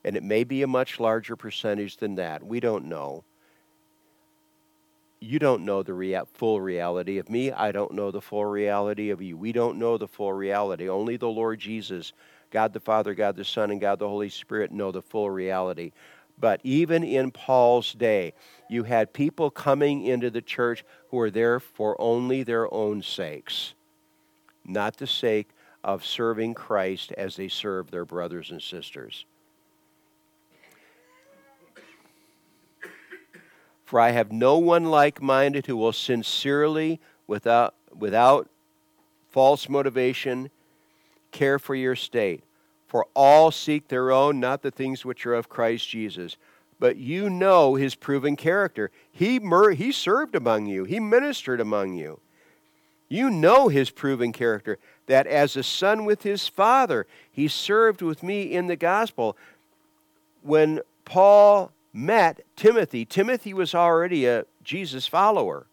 And 0.05 0.17
it 0.17 0.23
may 0.23 0.45
be 0.45 0.63
a 0.63 0.67
much 0.67 0.99
larger 0.99 1.37
percentage 1.37 1.97
than 1.97 2.17
that. 2.17 2.45
We 2.45 2.61
don't 2.61 2.87
know. 2.87 3.25
You 5.21 5.39
don't 5.39 5.65
know 5.65 5.85
the 5.85 5.95
rea- 5.95 6.23
full 6.35 6.61
reality 6.61 7.19
of 7.19 7.31
me. 7.31 7.53
I 7.53 7.71
don't 7.71 7.93
know 7.93 8.11
the 8.11 8.21
full 8.21 8.45
reality 8.45 9.11
of 9.11 9.23
you. 9.23 9.37
We 9.37 9.53
don't 9.53 9.79
know 9.79 9.97
the 9.97 10.09
full 10.09 10.33
reality. 10.33 10.89
Only 10.89 11.17
the 11.17 11.29
Lord 11.29 11.61
Jesus 11.61 12.13
God 12.53 12.73
the 12.73 12.81
Father, 12.81 13.15
God 13.15 13.35
the 13.35 13.45
Son, 13.45 13.73
and 13.73 13.81
God 13.81 13.99
the 13.99 14.09
Holy 14.09 14.29
Spirit 14.29 14.71
know 14.71 14.93
the 14.93 15.03
full 15.03 15.31
reality. 15.31 15.91
But 16.39 16.61
even 16.63 17.03
in 17.03 17.31
Paul's 17.31 17.93
day, 17.93 18.35
you 18.69 18.85
had 18.85 19.13
people 19.13 19.51
coming 19.51 20.05
into 20.05 20.31
the 20.31 20.43
church 20.43 20.85
who 21.11 21.17
were 21.17 21.31
there 21.31 21.59
for 21.59 22.01
only 22.01 22.43
their 22.43 22.73
own 22.73 23.03
sakes, 23.03 23.75
not 24.65 24.99
the 24.99 25.07
sake 25.07 25.49
of 25.83 26.05
serving 26.05 26.55
Christ 26.55 27.13
as 27.13 27.37
they 27.37 27.49
serve 27.49 27.91
their 27.91 28.05
brothers 28.05 28.51
and 28.51 28.63
sisters. 28.63 29.25
For 33.85 34.01
I 34.01 34.11
have 34.11 34.33
no 34.33 34.59
one 34.59 34.87
like 34.87 35.21
minded 35.21 35.67
who 35.67 35.77
will 35.77 35.93
sincerely, 35.93 37.01
without, 37.27 37.75
without 37.95 38.49
false 39.31 39.69
motivation, 39.69 40.51
care 41.33 41.59
for 41.59 41.75
your 41.75 41.97
state. 41.97 42.45
For 42.87 43.07
all 43.15 43.51
seek 43.51 43.89
their 43.89 44.13
own, 44.13 44.39
not 44.39 44.63
the 44.63 44.71
things 44.71 45.05
which 45.05 45.27
are 45.27 45.35
of 45.35 45.49
Christ 45.49 45.89
Jesus. 45.89 46.37
But 46.79 46.97
you 46.97 47.31
know 47.31 47.75
his 47.75 47.95
proven 47.95 48.37
character. 48.37 48.91
He, 49.11 49.41
mur- 49.41 49.73
he 49.73 49.93
served 49.93 50.35
among 50.35 50.67
you, 50.67 50.85
he 50.85 51.01
ministered 51.01 51.61
among 51.61 51.95
you. 51.95 52.21
You 53.09 53.31
know 53.31 53.69
his 53.69 53.91
proven 53.91 54.33
character, 54.33 54.79
that 55.07 55.27
as 55.27 55.57
a 55.57 55.63
son 55.63 56.05
with 56.05 56.23
his 56.23 56.49
father, 56.49 57.07
he 57.31 57.47
served 57.47 58.01
with 58.01 58.23
me 58.23 58.43
in 58.53 58.69
the 58.69 58.77
gospel. 58.77 59.37
When 60.43 60.81
Paul 61.05 61.73
met 61.93 62.41
Timothy, 62.57 63.05
Timothy 63.05 63.53
was 63.53 63.75
already 63.75 64.27
a 64.27 64.45
Jesus 64.65 65.07
follower. 65.07 65.67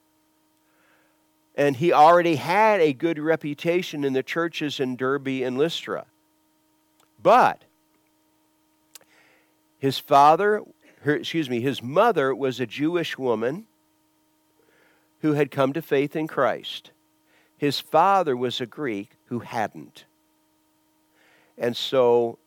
And 1.60 1.75
he 1.75 1.92
already 1.92 2.38
had 2.38 2.80
a 2.80 2.94
good 2.94 3.20
reputation 3.20 4.06
in 4.06 4.13
the 4.13 4.24
churches 4.24 4.80
in 4.80 4.96
Derbe 4.96 5.44
and 5.44 5.58
Lystra. 5.58 6.06
But 7.22 7.63
his 9.78 10.00
father, 10.00 10.63
her, 11.01 11.16
excuse 11.18 11.50
me, 11.50 11.60
his 11.60 11.84
mother 11.84 12.34
was 12.34 12.62
a 12.62 12.66
Jewish 12.66 13.18
woman 13.18 13.66
who 15.20 15.34
had 15.34 15.51
come 15.51 15.74
to 15.74 15.82
faith 15.82 16.16
in 16.16 16.28
Christ. 16.28 16.92
His 17.58 17.82
father 17.82 18.38
was 18.38 18.62
a 18.62 18.66
Greek 18.66 19.18
who 19.25 19.39
hadn't. 19.39 20.06
And 21.58 21.75
so, 21.75 22.39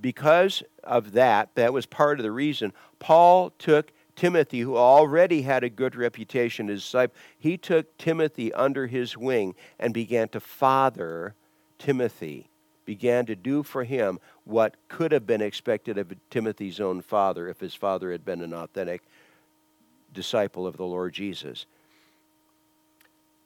because 0.00 0.62
of 0.82 1.12
that, 1.12 1.50
that 1.56 1.74
was 1.74 1.84
part 1.84 2.18
of 2.18 2.22
the 2.22 2.32
reason, 2.32 2.72
Paul 3.00 3.50
took 3.58 3.92
Timothy, 4.16 4.60
who 4.60 4.76
already 4.76 5.42
had 5.42 5.64
a 5.64 5.70
good 5.70 5.96
reputation 5.96 6.68
as 6.68 6.78
a 6.78 6.82
disciple, 6.82 7.16
he 7.38 7.56
took 7.56 7.96
Timothy 7.98 8.52
under 8.52 8.86
his 8.86 9.16
wing 9.16 9.54
and 9.78 9.94
began 9.94 10.28
to 10.28 10.40
father 10.40 11.34
Timothy 11.78 12.50
began 12.84 13.24
to 13.24 13.36
do 13.36 13.62
for 13.62 13.84
him 13.84 14.18
what 14.44 14.74
could 14.88 15.12
have 15.12 15.24
been 15.24 15.40
expected 15.40 15.96
of 15.96 16.12
Timothy's 16.28 16.80
own 16.80 17.00
father 17.00 17.48
if 17.48 17.60
his 17.60 17.72
father 17.72 18.10
had 18.10 18.24
been 18.24 18.42
an 18.42 18.52
authentic 18.52 19.02
disciple 20.12 20.66
of 20.66 20.76
the 20.76 20.84
Lord 20.84 21.12
Jesus. 21.12 21.66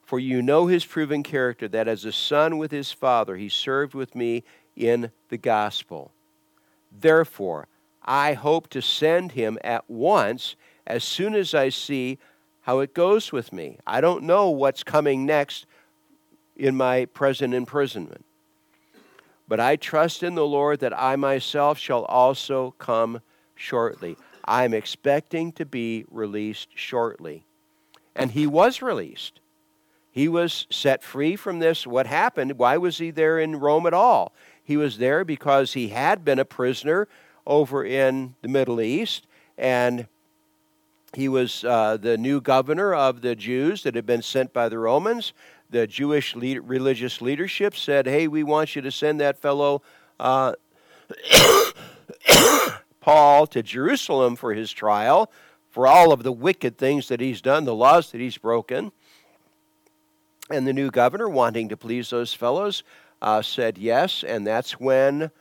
For 0.03 0.19
you 0.19 0.41
know 0.41 0.67
his 0.67 0.85
proven 0.85 1.23
character, 1.23 1.69
that 1.69 1.89
as 1.89 2.07
a 2.07 2.13
son 2.13 2.57
with 2.57 2.71
his 2.71 2.91
father, 2.91 3.37
he 3.37 3.49
served 3.49 3.95
with 3.95 4.15
me 4.15 4.45
in 4.77 5.11
the 5.29 5.37
gospel. 5.37 6.11
Therefore, 6.91 7.69
I 8.05 8.35
hope 8.35 8.69
to 8.71 8.83
send 8.83 9.33
him 9.33 9.59
at 9.65 9.89
once 9.89 10.57
as 10.87 11.05
soon 11.05 11.35
as 11.35 11.55
I 11.55 11.71
see 11.71 12.19
how 12.63 12.81
it 12.81 12.95
goes 12.95 13.33
with 13.33 13.53
me. 13.53 13.79
I 13.87 14.01
don't 14.01 14.25
know 14.25 14.51
what's 14.51 14.83
coming 14.83 15.27
next 15.27 15.67
in 16.57 16.77
my 16.77 17.07
present 17.07 17.55
imprisonment. 17.55 18.25
But 19.47 19.61
I 19.61 19.77
trust 19.77 20.23
in 20.23 20.35
the 20.35 20.47
Lord 20.47 20.81
that 20.81 20.99
I 20.99 21.17
myself 21.17 21.79
shall 21.79 22.05
also 22.05 22.75
come 22.79 23.21
shortly. 23.55 24.17
I'm 24.45 24.73
expecting 24.73 25.53
to 25.53 25.67
be 25.67 26.05
released 26.11 26.69
shortly. 26.75 27.45
And 28.17 28.31
he 28.31 28.47
was 28.47 28.81
released. 28.81 29.41
He 30.11 30.29
was 30.29 30.67
set 30.71 31.03
free 31.03 31.37
from 31.37 31.59
this. 31.59 31.87
What 31.87 32.07
happened? 32.07 32.59
Why 32.59 32.77
was 32.77 32.99
he 32.99 33.11
there 33.11 33.39
in 33.39 33.59
Rome 33.59 33.87
at 33.87 33.95
all? 33.95 34.33
He 34.63 34.77
was 34.77 34.99
there 34.99 35.25
because 35.25 35.73
he 35.73 35.89
had 35.89 36.25
been 36.25 36.39
a 36.39 36.45
prisoner 36.45 37.09
over 37.47 37.85
in 37.85 38.35
the 38.43 38.49
Middle 38.49 38.81
East, 38.81 39.27
and 39.59 40.07
he 41.15 41.29
was 41.29 41.65
uh, 41.65 41.97
the 41.97 42.19
new 42.19 42.41
governor 42.41 42.95
of 42.95 43.21
the 43.21 43.37
Jews 43.37 43.83
that 43.85 43.95
had 43.95 44.07
been 44.07 44.23
sent 44.23 44.53
by 44.53 44.69
the 44.69 44.79
Romans 44.79 45.33
the 45.75 45.87
Jewish 45.89 46.37
lead, 46.37 46.61
religious 46.61 47.21
leadership 47.21 47.75
said, 47.75 48.07
hey, 48.07 48.29
we 48.29 48.45
want 48.45 48.77
you 48.77 48.83
to 48.83 48.93
send 48.93 49.21
that 49.21 49.37
fellow 49.37 49.83
uh, 50.21 50.53
Paul 53.01 53.47
to 53.49 53.63
Jerusalem 53.63 54.37
for 54.37 54.55
his 54.55 54.71
trial 54.73 55.31
for 55.71 55.89
all 55.89 56.13
of 56.13 56.23
the 56.23 56.31
wicked 56.33 56.79
things 56.79 57.09
that 57.09 57.21
he's 57.21 57.41
done, 57.41 57.65
the 57.65 57.75
laws 57.75 58.13
that 58.13 58.21
he's 58.21 58.39
broken. 58.39 58.93
And 60.49 60.67
the 60.67 60.73
new 60.73 60.93
governor, 60.93 61.29
wanting 61.29 61.69
to 61.71 61.77
please 61.77 62.11
those 62.11 62.33
fellows, 62.33 62.85
uh, 63.21 63.43
said 63.43 63.77
yes, 63.77 64.23
and 64.23 64.47
that's 64.47 64.79
when 64.79 65.33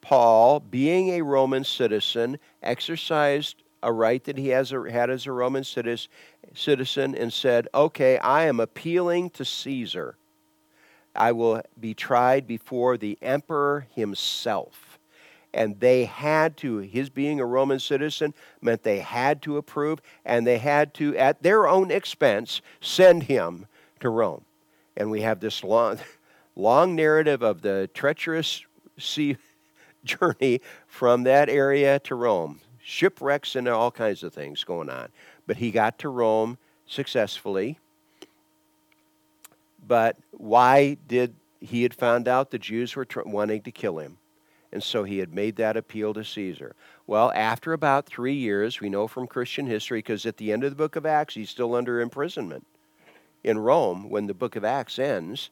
Paul, 0.00 0.60
being 0.60 1.10
a 1.10 1.22
Roman 1.22 1.64
citizen, 1.64 2.38
exercised 2.62 3.62
a 3.82 3.92
right 3.92 4.22
that 4.24 4.38
he 4.38 4.48
has 4.48 4.70
had 4.70 5.10
as 5.10 5.26
a 5.26 5.32
Roman 5.32 5.64
citizen 5.64 7.14
and 7.14 7.32
said, 7.32 7.68
Okay, 7.74 8.18
I 8.18 8.44
am 8.44 8.60
appealing 8.60 9.30
to 9.30 9.44
Caesar. 9.44 10.16
I 11.14 11.32
will 11.32 11.62
be 11.78 11.94
tried 11.94 12.46
before 12.46 12.96
the 12.96 13.18
emperor 13.20 13.86
himself. 13.94 14.98
And 15.52 15.80
they 15.80 16.04
had 16.04 16.56
to, 16.58 16.78
his 16.78 17.10
being 17.10 17.40
a 17.40 17.46
Roman 17.46 17.80
citizen 17.80 18.34
meant 18.62 18.84
they 18.84 19.00
had 19.00 19.42
to 19.42 19.56
approve, 19.56 20.00
and 20.24 20.46
they 20.46 20.58
had 20.58 20.94
to, 20.94 21.16
at 21.16 21.42
their 21.42 21.66
own 21.66 21.90
expense, 21.90 22.62
send 22.80 23.24
him 23.24 23.66
to 23.98 24.08
Rome. 24.10 24.44
And 24.96 25.10
we 25.10 25.22
have 25.22 25.40
this 25.40 25.64
long, 25.64 25.98
long 26.56 26.94
narrative 26.94 27.42
of 27.42 27.62
the 27.62 27.90
treacherous 27.92 28.64
sea 28.96 29.36
journey 30.04 30.60
from 30.86 31.24
that 31.24 31.48
area 31.48 31.98
to 32.00 32.14
Rome 32.14 32.60
shipwrecks 32.82 33.54
and 33.54 33.68
all 33.68 33.90
kinds 33.90 34.22
of 34.22 34.32
things 34.32 34.64
going 34.64 34.90
on. 34.90 35.08
But 35.46 35.58
he 35.58 35.70
got 35.70 35.98
to 36.00 36.08
Rome 36.08 36.58
successfully. 36.86 37.78
But 39.86 40.16
why 40.32 40.96
did 41.06 41.34
he 41.60 41.82
had 41.82 41.94
found 41.94 42.28
out 42.28 42.50
the 42.50 42.58
Jews 42.58 42.96
were 42.96 43.04
tr- 43.04 43.22
wanting 43.24 43.62
to 43.62 43.70
kill 43.70 43.98
him? 43.98 44.18
And 44.72 44.82
so 44.82 45.04
he 45.04 45.18
had 45.18 45.34
made 45.34 45.56
that 45.56 45.76
appeal 45.76 46.14
to 46.14 46.24
Caesar. 46.24 46.76
Well, 47.06 47.32
after 47.34 47.72
about 47.72 48.06
three 48.06 48.34
years, 48.34 48.80
we 48.80 48.88
know 48.88 49.08
from 49.08 49.26
Christian 49.26 49.66
history, 49.66 49.98
because 49.98 50.26
at 50.26 50.36
the 50.36 50.52
end 50.52 50.62
of 50.62 50.70
the 50.70 50.76
book 50.76 50.94
of 50.94 51.04
Acts, 51.04 51.34
he's 51.34 51.50
still 51.50 51.74
under 51.74 52.00
imprisonment 52.00 52.66
in 53.42 53.58
Rome 53.58 54.08
when 54.08 54.26
the 54.26 54.34
book 54.34 54.54
of 54.54 54.64
Acts 54.64 54.98
ends. 54.98 55.50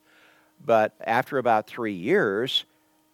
But 0.64 0.95
after 1.00 1.38
about 1.38 1.67
three 1.67 1.95
years, 1.95 2.64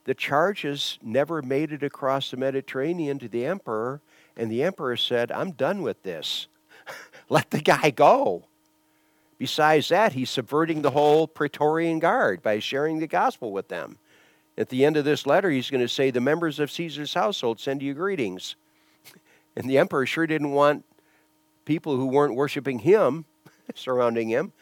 the 0.05 0.15
charges 0.15 0.99
never 1.03 1.43
made 1.43 1.73
it 1.73 1.83
across 1.83 2.31
the 2.31 2.37
Mediterranean 2.37 3.19
to 3.19 3.29
the 3.29 3.47
emperor, 3.47 4.01
and 4.37 4.51
the 4.51 4.63
emperor 4.63 4.97
said, 4.97 5.33
I'm 5.33 5.53
done 5.53 5.83
with 5.83 6.03
this. 6.03 6.47
Let 7.29 7.51
the 7.51 7.61
guy 7.61 7.91
go. 7.91 8.45
Besides 9.39 9.89
that, 9.89 10.13
he's 10.13 10.31
subverting 10.31 10.83
the 10.83 10.91
whole 10.91 11.27
Praetorian 11.27 11.99
Guard 11.99 12.43
by 12.43 12.59
sharing 12.59 12.99
the 12.99 13.07
gospel 13.07 13.53
with 13.53 13.69
them. 13.69 13.99
At 14.57 14.69
the 14.69 14.85
end 14.85 14.97
of 14.97 15.05
this 15.05 15.27
letter, 15.27 15.51
he's 15.51 15.71
going 15.71 15.81
to 15.81 15.89
say, 15.89 16.11
The 16.11 16.21
members 16.21 16.61
of 16.61 16.71
Caesar's 16.71 17.15
household 17.15 17.59
send 17.61 17.83
you 17.83 17.95
greetings. 17.95 18.57
And 19.57 19.71
the 19.71 19.79
emperor 19.79 20.05
sure 20.05 20.27
didn't 20.27 20.51
want 20.51 20.85
people 21.65 21.97
who 21.97 22.07
weren't 22.07 22.35
worshiping 22.35 22.81
him 22.81 23.25
surrounding 23.77 24.29
him. 24.29 24.53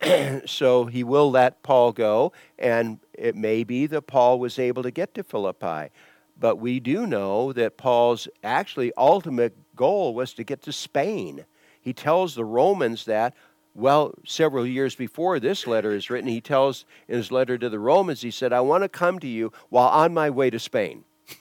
so 0.46 0.86
he 0.86 1.02
will 1.02 1.30
let 1.30 1.62
Paul 1.62 1.92
go, 1.92 2.32
and 2.58 3.00
it 3.12 3.34
may 3.34 3.64
be 3.64 3.86
that 3.86 4.02
Paul 4.02 4.38
was 4.38 4.58
able 4.58 4.82
to 4.82 4.90
get 4.90 5.14
to 5.14 5.22
Philippi. 5.22 5.90
But 6.38 6.56
we 6.56 6.78
do 6.78 7.06
know 7.06 7.52
that 7.52 7.76
Paul's 7.76 8.28
actually 8.44 8.92
ultimate 8.96 9.56
goal 9.74 10.14
was 10.14 10.32
to 10.34 10.44
get 10.44 10.62
to 10.62 10.72
Spain. 10.72 11.44
He 11.80 11.92
tells 11.92 12.34
the 12.34 12.44
Romans 12.44 13.06
that, 13.06 13.34
well, 13.74 14.12
several 14.24 14.66
years 14.66 14.94
before 14.94 15.40
this 15.40 15.66
letter 15.66 15.92
is 15.92 16.10
written, 16.10 16.28
he 16.28 16.40
tells 16.40 16.84
in 17.08 17.16
his 17.16 17.32
letter 17.32 17.58
to 17.58 17.68
the 17.68 17.78
Romans, 17.78 18.20
he 18.20 18.30
said, 18.30 18.52
I 18.52 18.60
want 18.60 18.84
to 18.84 18.88
come 18.88 19.18
to 19.18 19.26
you 19.26 19.52
while 19.68 19.88
on 19.88 20.14
my 20.14 20.30
way 20.30 20.50
to 20.50 20.60
Spain. 20.60 21.04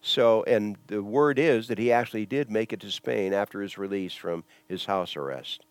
so, 0.00 0.42
and 0.44 0.76
the 0.88 1.02
word 1.02 1.38
is 1.38 1.68
that 1.68 1.78
he 1.78 1.92
actually 1.92 2.26
did 2.26 2.50
make 2.50 2.72
it 2.72 2.80
to 2.80 2.90
Spain 2.90 3.32
after 3.32 3.60
his 3.60 3.78
release 3.78 4.14
from 4.14 4.42
his 4.66 4.86
house 4.86 5.16
arrest. 5.16 5.64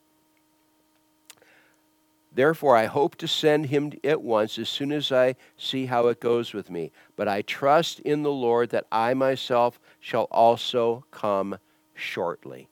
Therefore, 2.36 2.76
I 2.76 2.86
hope 2.86 3.16
to 3.18 3.28
send 3.28 3.68
him 3.68 3.94
at 4.04 4.22
once 4.22 4.58
as 4.58 4.68
soon 4.68 4.92
as 4.92 5.12
I 5.12 5.36
see 5.56 5.86
how 5.86 6.08
it 6.08 6.20
goes 6.20 6.54
with 6.54 6.72
me. 6.72 6.92
But 7.16 7.28
I 7.28 7.44
trust 7.44 8.00
in 8.00 8.24
the 8.24 8.32
Lord 8.32 8.70
that 8.72 8.88
I 8.92 9.14
myself 9.14 9.80
shall 10.00 10.28
also 10.32 11.06
come 11.12 11.58
shortly. 11.94 12.68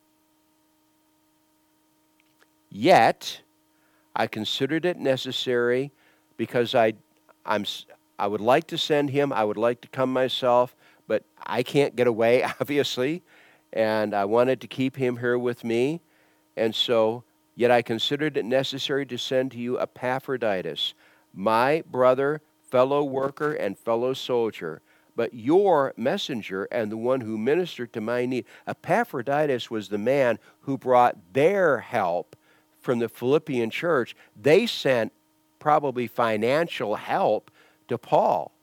Yet, 2.71 3.41
I 4.15 4.27
considered 4.27 4.85
it 4.85 4.97
necessary 4.97 5.91
because 6.37 6.73
I, 6.73 6.93
I'm, 7.45 7.65
I 8.17 8.27
would 8.27 8.41
like 8.41 8.65
to 8.67 8.77
send 8.77 9.11
him, 9.11 9.31
I 9.31 9.43
would 9.43 9.57
like 9.57 9.81
to 9.81 9.87
come 9.89 10.11
myself, 10.11 10.75
but 11.07 11.23
I 11.45 11.61
can't 11.61 11.95
get 11.95 12.07
away, 12.07 12.43
obviously, 12.59 13.21
and 13.73 14.15
I 14.15 14.25
wanted 14.25 14.59
to 14.61 14.67
keep 14.67 14.95
him 14.95 15.17
here 15.17 15.37
with 15.37 15.63
me. 15.63 16.01
And 16.57 16.73
so 16.73 17.23
Yet 17.61 17.69
I 17.69 17.83
considered 17.83 18.37
it 18.37 18.45
necessary 18.45 19.05
to 19.05 19.19
send 19.19 19.51
to 19.51 19.59
you 19.59 19.79
Epaphroditus, 19.79 20.95
my 21.31 21.83
brother, 21.85 22.41
fellow 22.71 23.03
worker, 23.03 23.53
and 23.53 23.77
fellow 23.77 24.15
soldier, 24.15 24.81
but 25.15 25.35
your 25.35 25.93
messenger 25.95 26.67
and 26.71 26.91
the 26.91 26.97
one 26.97 27.21
who 27.21 27.37
ministered 27.37 27.93
to 27.93 28.01
my 28.01 28.25
need. 28.25 28.45
Epaphroditus 28.65 29.69
was 29.69 29.89
the 29.89 29.99
man 29.99 30.39
who 30.61 30.75
brought 30.75 31.15
their 31.33 31.81
help 31.81 32.35
from 32.79 32.97
the 32.97 33.07
Philippian 33.07 33.69
church. 33.69 34.15
They 34.35 34.65
sent 34.65 35.13
probably 35.59 36.07
financial 36.07 36.95
help 36.95 37.51
to 37.89 37.99
Paul 37.99 38.53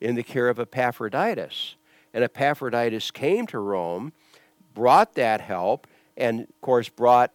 in 0.00 0.14
the 0.14 0.22
care 0.22 0.48
of 0.48 0.60
Epaphroditus. 0.60 1.74
And 2.12 2.22
Epaphroditus 2.22 3.10
came 3.10 3.48
to 3.48 3.58
Rome, 3.58 4.12
brought 4.72 5.14
that 5.14 5.40
help, 5.40 5.88
and 6.16 6.42
of 6.42 6.60
course 6.60 6.88
brought 6.88 7.32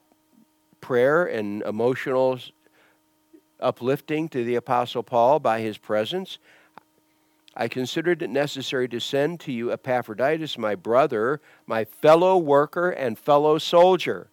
prayer 0.82 1.26
and 1.26 1.62
emotional 1.64 2.40
uplifting 3.60 4.30
to 4.30 4.44
the 4.44 4.56
Apostle 4.56 5.04
Paul 5.04 5.40
by 5.40 5.62
his 5.62 5.78
presence. 5.78 6.38
I 7.56 7.68
considered 7.68 8.22
it 8.22 8.30
necessary 8.30 8.88
to 8.90 9.00
send 9.00 9.40
to 9.42 9.52
you 9.52 9.72
Epaphroditus, 9.72 10.58
my 10.58 10.76
brother, 10.76 11.42
my 11.68 11.84
fellow 11.84 12.38
worker 12.38 12.90
and 12.90 13.18
fellow 13.18 13.58
soldier. 13.58 14.30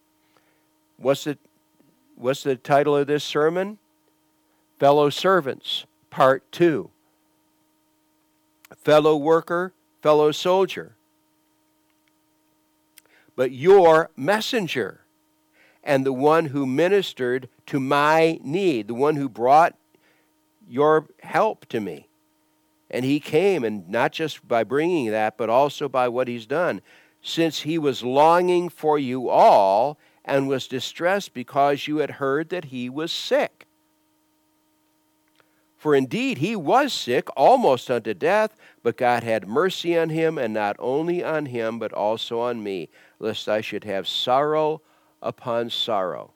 What's 0.97 1.25
the, 1.25 1.37
what's 2.15 2.43
the 2.43 2.55
title 2.55 2.95
of 2.95 3.07
this 3.07 3.23
sermon? 3.23 3.79
Fellow 4.79 5.09
Servants, 5.09 5.85
Part 6.09 6.49
2. 6.51 6.89
Fellow 8.83 9.17
worker, 9.17 9.73
fellow 10.01 10.31
soldier. 10.31 10.95
But 13.35 13.51
your 13.51 14.09
messenger 14.15 15.01
and 15.87 16.05
the 16.05 16.13
one 16.13 16.47
who 16.47 16.65
ministered 16.65 17.47
to 17.65 17.79
my 17.79 18.37
need, 18.43 18.89
the 18.89 18.93
one 18.93 19.15
who 19.15 19.29
brought 19.29 19.73
your 20.69 21.07
help 21.23 21.65
to 21.67 21.79
me. 21.79 22.09
And 22.91 23.05
he 23.05 23.21
came, 23.21 23.63
and 23.63 23.87
not 23.89 24.11
just 24.11 24.45
by 24.45 24.65
bringing 24.65 25.11
that, 25.11 25.37
but 25.37 25.49
also 25.49 25.87
by 25.87 26.09
what 26.09 26.27
he's 26.27 26.45
done, 26.45 26.81
since 27.21 27.61
he 27.61 27.77
was 27.77 28.03
longing 28.03 28.67
for 28.67 28.99
you 28.99 29.29
all 29.29 29.97
and 30.25 30.49
was 30.49 30.67
distressed 30.67 31.33
because 31.33 31.87
you 31.87 31.97
had 31.97 32.11
heard 32.11 32.49
that 32.49 32.65
he 32.65 32.89
was 32.89 33.11
sick. 33.11 33.65
For 35.77 35.95
indeed 35.95 36.39
he 36.39 36.53
was 36.53 36.91
sick, 36.91 37.29
almost 37.37 37.89
unto 37.89 38.13
death, 38.13 38.57
but 38.83 38.97
God 38.97 39.23
had 39.23 39.47
mercy 39.47 39.97
on 39.97 40.09
him, 40.09 40.37
and 40.37 40.53
not 40.53 40.75
only 40.79 41.23
on 41.23 41.45
him, 41.45 41.79
but 41.79 41.93
also 41.93 42.41
on 42.41 42.61
me, 42.61 42.89
lest 43.19 43.47
I 43.47 43.61
should 43.61 43.85
have 43.85 44.05
sorrow 44.05 44.81
upon 45.27 45.69
sorrow. 45.69 46.31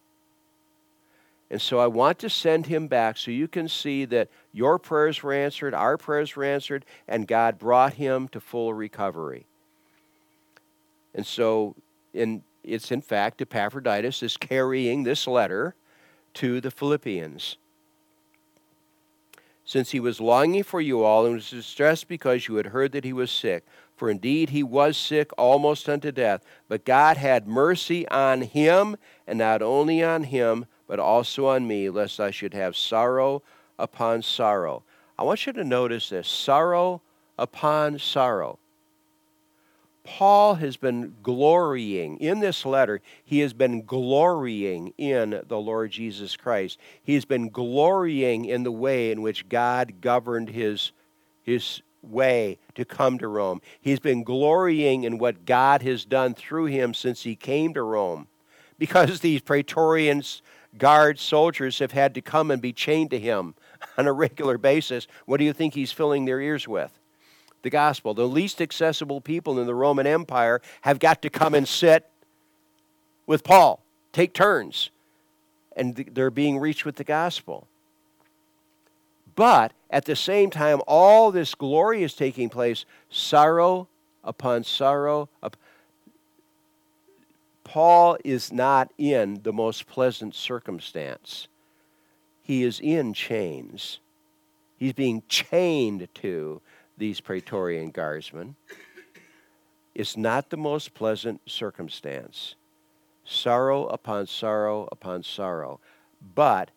And 1.49 1.61
so 1.61 1.79
I 1.79 1.87
want 1.87 2.19
to 2.19 2.29
send 2.29 2.67
him 2.67 2.87
back 2.87 3.17
so 3.17 3.31
you 3.31 3.47
can 3.47 3.67
see 3.67 4.05
that 4.05 4.29
your 4.53 4.79
prayers 4.79 5.21
were 5.21 5.33
answered, 5.33 5.73
our 5.73 5.97
prayers 5.97 6.35
were 6.35 6.45
answered, 6.45 6.85
and 7.07 7.27
God 7.27 7.57
brought 7.57 7.93
him 7.93 8.27
to 8.29 8.39
full 8.39 8.73
recovery. 8.73 9.45
And 11.13 11.25
so 11.25 11.75
in, 12.13 12.43
it's 12.63 12.91
in 12.91 13.01
fact 13.01 13.41
Epaphroditus 13.41 14.23
is 14.23 14.37
carrying 14.37 15.03
this 15.03 15.27
letter 15.27 15.75
to 16.35 16.61
the 16.61 16.71
Philippians. 16.71 17.57
Since 19.65 19.91
he 19.91 19.99
was 19.99 20.21
longing 20.21 20.63
for 20.63 20.81
you 20.81 21.03
all 21.03 21.25
and 21.25 21.35
was 21.35 21.49
distressed 21.49 22.07
because 22.07 22.47
you 22.47 22.55
had 22.55 22.67
heard 22.67 22.91
that 22.93 23.03
he 23.03 23.13
was 23.13 23.31
sick, 23.31 23.65
for 24.01 24.09
indeed 24.09 24.49
he 24.49 24.63
was 24.63 24.97
sick 24.97 25.29
almost 25.37 25.87
unto 25.87 26.11
death. 26.11 26.43
But 26.67 26.85
God 26.85 27.17
had 27.17 27.47
mercy 27.47 28.07
on 28.07 28.41
him, 28.41 28.97
and 29.27 29.37
not 29.37 29.61
only 29.61 30.01
on 30.01 30.23
him, 30.23 30.65
but 30.87 30.99
also 30.99 31.45
on 31.45 31.67
me, 31.67 31.87
lest 31.87 32.19
I 32.19 32.31
should 32.31 32.55
have 32.55 32.75
sorrow 32.75 33.43
upon 33.77 34.23
sorrow. 34.23 34.81
I 35.19 35.23
want 35.23 35.45
you 35.45 35.53
to 35.53 35.63
notice 35.63 36.09
this 36.09 36.27
sorrow 36.27 37.03
upon 37.37 37.99
sorrow. 37.99 38.57
Paul 40.03 40.55
has 40.55 40.77
been 40.77 41.13
glorying 41.21 42.17
in 42.17 42.39
this 42.39 42.65
letter. 42.65 43.01
He 43.23 43.41
has 43.41 43.53
been 43.53 43.83
glorying 43.83 44.95
in 44.97 45.43
the 45.47 45.59
Lord 45.59 45.91
Jesus 45.91 46.35
Christ. 46.35 46.79
He 47.03 47.13
has 47.13 47.25
been 47.25 47.49
glorying 47.49 48.45
in 48.45 48.63
the 48.63 48.71
way 48.71 49.11
in 49.11 49.21
which 49.21 49.47
God 49.47 50.01
governed 50.01 50.49
his, 50.49 50.91
his 51.43 51.83
way 52.01 52.57
to 52.75 52.85
come 52.85 53.17
to 53.19 53.27
Rome. 53.27 53.61
He's 53.79 53.99
been 53.99 54.23
glorying 54.23 55.03
in 55.03 55.17
what 55.17 55.45
God 55.45 55.81
has 55.83 56.05
done 56.05 56.33
through 56.33 56.65
him 56.65 56.93
since 56.93 57.23
he 57.23 57.35
came 57.35 57.73
to 57.73 57.81
Rome. 57.81 58.27
Because 58.77 59.19
these 59.21 59.41
Praetorians, 59.41 60.41
guard 60.77 61.19
soldiers 61.19 61.79
have 61.79 61.91
had 61.91 62.13
to 62.15 62.21
come 62.21 62.51
and 62.51 62.61
be 62.61 62.73
chained 62.73 63.11
to 63.11 63.19
him 63.19 63.55
on 63.97 64.07
a 64.07 64.13
regular 64.13 64.57
basis, 64.57 65.07
what 65.25 65.37
do 65.37 65.43
you 65.43 65.53
think 65.53 65.73
he's 65.73 65.91
filling 65.91 66.25
their 66.25 66.41
ears 66.41 66.67
with? 66.67 66.91
The 67.61 67.69
gospel. 67.69 68.13
The 68.13 68.27
least 68.27 68.61
accessible 68.61 69.21
people 69.21 69.59
in 69.59 69.67
the 69.67 69.75
Roman 69.75 70.07
Empire 70.07 70.61
have 70.81 70.99
got 70.99 71.21
to 71.21 71.29
come 71.29 71.53
and 71.53 71.67
sit 71.67 72.09
with 73.27 73.43
Paul, 73.43 73.83
take 74.11 74.33
turns, 74.33 74.89
and 75.75 75.95
they're 75.95 76.31
being 76.31 76.57
reached 76.57 76.85
with 76.85 76.95
the 76.95 77.03
gospel. 77.03 77.67
But 79.35 79.73
at 79.89 80.05
the 80.05 80.15
same 80.15 80.49
time, 80.49 80.81
all 80.87 81.31
this 81.31 81.55
glory 81.55 82.03
is 82.03 82.13
taking 82.13 82.49
place 82.49 82.85
sorrow 83.09 83.87
upon 84.23 84.63
sorrow. 84.63 85.29
Paul 87.63 88.17
is 88.25 88.51
not 88.51 88.91
in 88.97 89.41
the 89.43 89.53
most 89.53 89.87
pleasant 89.87 90.35
circumstance. 90.35 91.47
He 92.41 92.63
is 92.63 92.79
in 92.79 93.13
chains. 93.13 93.99
He's 94.77 94.93
being 94.93 95.23
chained 95.29 96.07
to 96.15 96.61
these 96.97 97.21
Praetorian 97.21 97.91
guardsmen. 97.91 98.55
It's 99.95 100.17
not 100.17 100.49
the 100.49 100.57
most 100.57 100.93
pleasant 100.93 101.41
circumstance. 101.45 102.55
Sorrow 103.23 103.85
upon 103.87 104.27
sorrow 104.27 104.89
upon 104.91 105.23
sorrow. 105.23 105.79
But, 106.35 106.71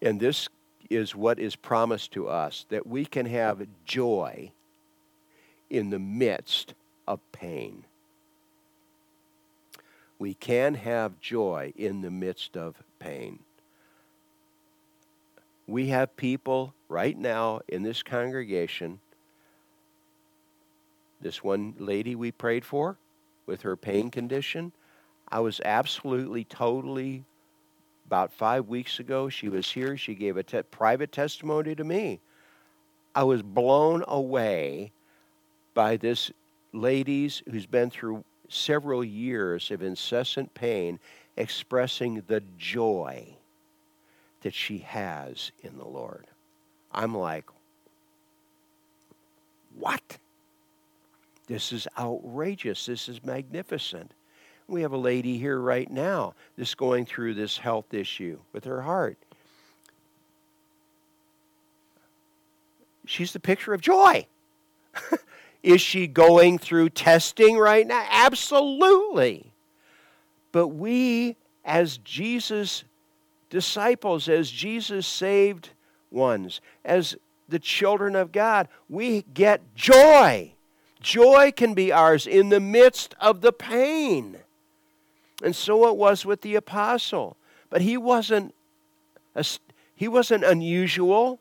and 0.00 0.20
this 0.20 0.48
is 0.90 1.14
what 1.14 1.38
is 1.38 1.56
promised 1.56 2.12
to 2.12 2.28
us 2.28 2.66
that 2.68 2.86
we 2.86 3.06
can 3.06 3.24
have 3.26 3.66
joy 3.84 4.50
in 5.70 5.90
the 5.90 5.98
midst 5.98 6.74
of 7.06 7.20
pain. 7.32 7.84
We 10.18 10.34
can 10.34 10.74
have 10.74 11.20
joy 11.20 11.72
in 11.76 12.02
the 12.02 12.10
midst 12.10 12.56
of 12.56 12.82
pain. 12.98 13.38
We 15.66 15.86
have 15.86 16.16
people 16.16 16.74
right 16.88 17.16
now 17.16 17.60
in 17.68 17.84
this 17.84 18.02
congregation. 18.02 19.00
This 21.20 21.44
one 21.44 21.74
lady 21.78 22.16
we 22.16 22.32
prayed 22.32 22.64
for 22.64 22.98
with 23.46 23.62
her 23.62 23.76
pain 23.76 24.10
condition, 24.10 24.72
I 25.28 25.40
was 25.40 25.60
absolutely, 25.64 26.44
totally 26.44 27.24
about 28.10 28.32
five 28.32 28.66
weeks 28.66 28.98
ago. 28.98 29.28
She 29.28 29.48
was 29.48 29.70
here. 29.70 29.96
She 29.96 30.16
gave 30.16 30.36
a 30.36 30.42
te- 30.42 30.62
private 30.62 31.12
testimony 31.12 31.76
to 31.76 31.84
me. 31.84 32.18
I 33.14 33.22
was 33.22 33.40
blown 33.40 34.02
away 34.08 34.90
by 35.74 35.96
this 35.96 36.32
lady's 36.72 37.40
who's 37.48 37.66
been 37.66 37.88
through 37.88 38.24
several 38.48 39.04
years 39.04 39.70
of 39.70 39.80
incessant 39.80 40.52
pain 40.54 40.98
expressing 41.36 42.24
the 42.26 42.42
joy 42.58 43.28
that 44.40 44.54
she 44.54 44.78
has 44.78 45.52
in 45.62 45.78
the 45.78 45.86
Lord. 45.86 46.26
I'm 46.90 47.16
like, 47.16 47.44
what? 49.78 50.18
This 51.46 51.70
is 51.70 51.86
outrageous. 51.96 52.86
This 52.86 53.08
is 53.08 53.24
magnificent. 53.24 54.10
We 54.70 54.82
have 54.82 54.92
a 54.92 54.96
lady 54.96 55.36
here 55.36 55.58
right 55.58 55.90
now 55.90 56.34
that's 56.56 56.76
going 56.76 57.04
through 57.04 57.34
this 57.34 57.58
health 57.58 57.92
issue 57.92 58.38
with 58.52 58.64
her 58.66 58.82
heart. 58.82 59.18
She's 63.04 63.32
the 63.32 63.40
picture 63.40 63.74
of 63.74 63.80
joy. 63.80 64.28
is 65.64 65.80
she 65.80 66.06
going 66.06 66.58
through 66.58 66.90
testing 66.90 67.58
right 67.58 67.84
now? 67.84 68.06
Absolutely. 68.08 69.52
But 70.52 70.68
we, 70.68 71.34
as 71.64 71.98
Jesus 71.98 72.84
disciples, 73.50 74.28
as 74.28 74.52
Jesus 74.52 75.04
saved 75.04 75.70
ones, 76.12 76.60
as 76.84 77.16
the 77.48 77.58
children 77.58 78.14
of 78.14 78.30
God, 78.30 78.68
we 78.88 79.22
get 79.34 79.74
joy. 79.74 80.52
Joy 81.00 81.50
can 81.50 81.74
be 81.74 81.90
ours 81.90 82.24
in 82.24 82.50
the 82.50 82.60
midst 82.60 83.16
of 83.20 83.40
the 83.40 83.52
pain. 83.52 84.36
And 85.42 85.54
so 85.54 85.88
it 85.88 85.96
was 85.96 86.26
with 86.26 86.42
the 86.42 86.54
apostle. 86.54 87.36
But 87.70 87.82
he 87.82 87.96
wasn't, 87.96 88.54
a, 89.34 89.44
he 89.94 90.08
wasn't 90.08 90.44
unusual. 90.44 91.40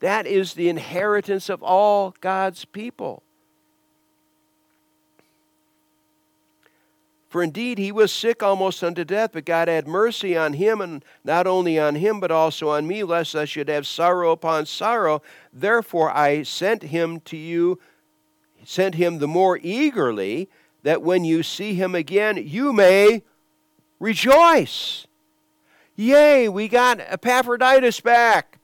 That 0.00 0.26
is 0.26 0.54
the 0.54 0.68
inheritance 0.68 1.48
of 1.48 1.62
all 1.62 2.14
God's 2.20 2.64
people. 2.64 3.22
For 7.32 7.42
indeed 7.42 7.78
he 7.78 7.92
was 7.92 8.12
sick 8.12 8.42
almost 8.42 8.84
unto 8.84 9.04
death, 9.04 9.30
but 9.32 9.46
God 9.46 9.66
had 9.66 9.88
mercy 9.88 10.36
on 10.36 10.52
him, 10.52 10.82
and 10.82 11.02
not 11.24 11.46
only 11.46 11.78
on 11.78 11.94
him, 11.94 12.20
but 12.20 12.30
also 12.30 12.68
on 12.68 12.86
me, 12.86 13.02
lest 13.04 13.34
I 13.34 13.46
should 13.46 13.68
have 13.68 13.86
sorrow 13.86 14.32
upon 14.32 14.66
sorrow. 14.66 15.22
Therefore 15.50 16.14
I 16.14 16.42
sent 16.42 16.82
him 16.82 17.20
to 17.20 17.38
you, 17.38 17.80
sent 18.66 18.96
him 18.96 19.18
the 19.18 19.26
more 19.26 19.58
eagerly, 19.62 20.50
that 20.82 21.02
when 21.02 21.24
you 21.24 21.42
see 21.42 21.74
him 21.74 21.94
again, 21.94 22.36
you 22.36 22.72
may 22.72 23.22
rejoice. 24.00 25.06
Yea, 25.96 26.48
we 26.48 26.68
got 26.68 27.00
Epaphroditus 27.00 28.00
back. 28.00 28.58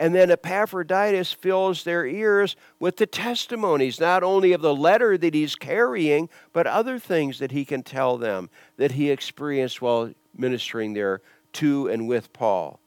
And 0.00 0.14
then 0.14 0.30
Epaphroditus 0.30 1.34
fills 1.34 1.84
their 1.84 2.06
ears 2.06 2.56
with 2.78 2.96
the 2.96 3.06
testimonies, 3.06 4.00
not 4.00 4.22
only 4.22 4.52
of 4.52 4.62
the 4.62 4.74
letter 4.74 5.18
that 5.18 5.34
he's 5.34 5.54
carrying, 5.54 6.30
but 6.54 6.66
other 6.66 6.98
things 6.98 7.38
that 7.38 7.52
he 7.52 7.66
can 7.66 7.82
tell 7.82 8.16
them 8.16 8.48
that 8.78 8.92
he 8.92 9.10
experienced 9.10 9.82
while 9.82 10.14
ministering 10.34 10.94
there 10.94 11.20
to 11.52 11.88
and 11.88 12.08
with 12.08 12.32
Paul. 12.32 12.80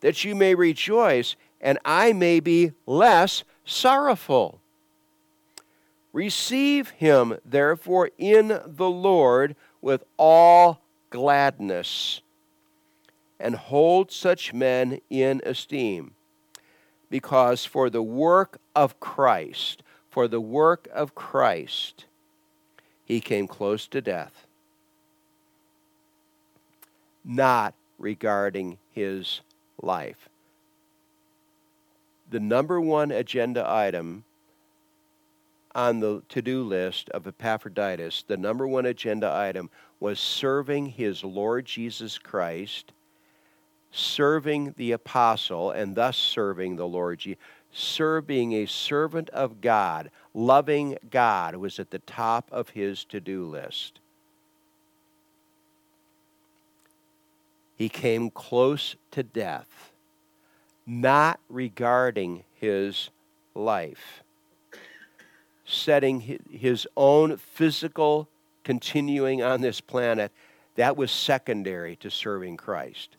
That 0.00 0.24
you 0.24 0.34
may 0.34 0.54
rejoice, 0.54 1.36
and 1.60 1.78
I 1.84 2.14
may 2.14 2.40
be 2.40 2.72
less 2.86 3.44
sorrowful. 3.66 4.61
Receive 6.12 6.90
him, 6.90 7.38
therefore, 7.44 8.10
in 8.18 8.60
the 8.66 8.90
Lord 8.90 9.56
with 9.80 10.04
all 10.18 10.82
gladness 11.10 12.20
and 13.40 13.56
hold 13.56 14.12
such 14.12 14.52
men 14.52 15.00
in 15.10 15.40
esteem. 15.44 16.12
Because 17.10 17.64
for 17.64 17.90
the 17.90 18.02
work 18.02 18.58
of 18.74 19.00
Christ, 19.00 19.82
for 20.08 20.28
the 20.28 20.40
work 20.40 20.88
of 20.92 21.14
Christ, 21.14 22.06
he 23.04 23.20
came 23.20 23.46
close 23.46 23.86
to 23.88 24.00
death, 24.00 24.46
not 27.24 27.74
regarding 27.98 28.78
his 28.92 29.40
life. 29.82 30.28
The 32.30 32.40
number 32.40 32.80
one 32.80 33.10
agenda 33.10 33.64
item 33.68 34.24
on 35.74 36.00
the 36.00 36.22
to 36.28 36.42
do 36.42 36.62
list 36.62 37.08
of 37.10 37.26
Epaphroditus, 37.26 38.24
the 38.26 38.36
number 38.36 38.66
one 38.66 38.86
agenda 38.86 39.32
item 39.32 39.70
was 40.00 40.18
serving 40.18 40.86
his 40.86 41.24
Lord 41.24 41.64
Jesus 41.64 42.18
Christ 42.18 42.92
serving 43.92 44.74
the 44.78 44.92
apostle 44.92 45.70
and 45.70 45.94
thus 45.94 46.16
serving 46.16 46.76
the 46.76 46.88
Lord 46.88 47.20
Jesus, 47.20 47.42
serve 47.70 48.26
being 48.26 48.54
a 48.54 48.66
servant 48.66 49.28
of 49.30 49.60
God, 49.60 50.10
loving 50.34 50.96
God 51.10 51.56
was 51.56 51.78
at 51.78 51.90
the 51.90 52.00
top 52.00 52.48
of 52.50 52.70
his 52.70 53.04
to-do 53.04 53.44
list. 53.44 54.00
He 57.76 57.88
came 57.88 58.30
close 58.30 58.96
to 59.10 59.22
death, 59.22 59.92
not 60.86 61.40
regarding 61.48 62.44
his 62.54 63.10
life, 63.54 64.22
setting 65.64 66.40
his 66.50 66.86
own 66.96 67.36
physical 67.36 68.28
continuing 68.64 69.42
on 69.42 69.60
this 69.60 69.80
planet, 69.80 70.32
that 70.76 70.96
was 70.96 71.10
secondary 71.10 71.96
to 71.96 72.10
serving 72.10 72.56
Christ. 72.56 73.16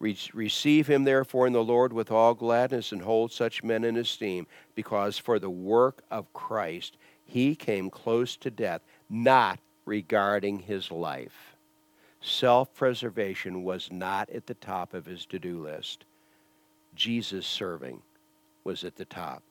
Receive 0.00 0.88
him 0.88 1.04
therefore 1.04 1.46
in 1.46 1.52
the 1.52 1.62
Lord 1.62 1.92
with 1.92 2.10
all 2.10 2.34
gladness 2.34 2.90
and 2.90 3.02
hold 3.02 3.30
such 3.30 3.62
men 3.62 3.84
in 3.84 3.96
esteem, 3.96 4.48
because 4.74 5.16
for 5.16 5.38
the 5.38 5.50
work 5.50 6.02
of 6.10 6.32
Christ 6.32 6.96
he 7.24 7.54
came 7.54 7.88
close 7.88 8.36
to 8.38 8.50
death, 8.50 8.82
not 9.08 9.60
regarding 9.86 10.58
his 10.58 10.90
life. 10.90 11.54
Self 12.20 12.74
preservation 12.74 13.62
was 13.62 13.90
not 13.92 14.28
at 14.30 14.46
the 14.46 14.54
top 14.54 14.92
of 14.92 15.06
his 15.06 15.24
to 15.26 15.38
do 15.38 15.62
list. 15.62 16.04
Jesus 16.96 17.46
serving 17.46 18.02
was 18.64 18.84
at 18.84 18.96
the 18.96 19.04
top. 19.04 19.42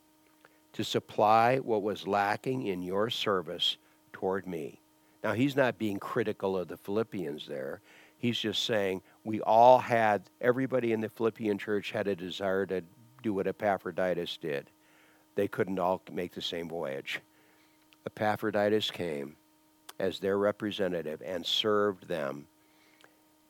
To 0.74 0.84
supply 0.84 1.58
what 1.58 1.84
was 1.84 2.08
lacking 2.08 2.68
in 2.68 2.82
your 2.82 3.10
service 3.10 3.78
toward 4.14 4.48
me. 4.48 4.80
Now, 5.24 5.34
he's 5.34 5.56
not 5.56 5.78
being 5.78 6.00
critical 6.00 6.58
of 6.58 6.68
the 6.68 6.78
Philippians 6.78 7.46
there. 7.48 7.82
He's 8.18 8.40
just 8.40 8.64
saying 8.66 9.02
we 9.24 9.42
all 9.42 9.80
had, 9.80 10.24
everybody 10.40 10.94
in 10.94 11.02
the 11.02 11.10
Philippian 11.10 11.58
church 11.58 11.92
had 11.92 12.08
a 12.08 12.16
desire 12.16 12.66
to 12.68 12.84
do 13.22 13.34
what 13.34 13.48
Epaphroditus 13.48 14.38
did. 14.38 14.70
They 15.36 15.48
couldn't 15.48 15.80
all 15.80 16.02
make 16.12 16.34
the 16.34 16.42
same 16.42 16.70
voyage. 16.70 17.20
Epaphroditus 18.06 18.90
came 18.92 19.36
as 20.00 20.20
their 20.20 20.38
representative 20.38 21.22
and 21.24 21.46
served 21.46 22.08
them, 22.08 22.48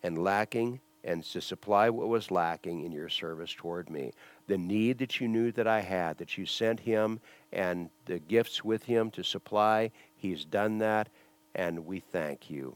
and 0.03 0.21
lacking, 0.21 0.79
and 1.03 1.23
to 1.23 1.39
supply 1.39 1.89
what 1.89 2.09
was 2.09 2.31
lacking 2.31 2.83
in 2.83 2.91
your 2.91 3.09
service 3.09 3.53
toward 3.53 3.89
me. 3.89 4.11
The 4.51 4.57
need 4.57 4.97
that 4.97 5.21
you 5.21 5.29
knew 5.29 5.53
that 5.53 5.65
I 5.65 5.79
had, 5.79 6.17
that 6.17 6.37
you 6.37 6.45
sent 6.45 6.81
him 6.81 7.21
and 7.53 7.89
the 8.03 8.19
gifts 8.19 8.65
with 8.65 8.83
him 8.83 9.09
to 9.11 9.23
supply, 9.23 9.91
he's 10.17 10.43
done 10.43 10.79
that, 10.79 11.07
and 11.55 11.85
we 11.85 12.01
thank 12.01 12.49
you 12.49 12.75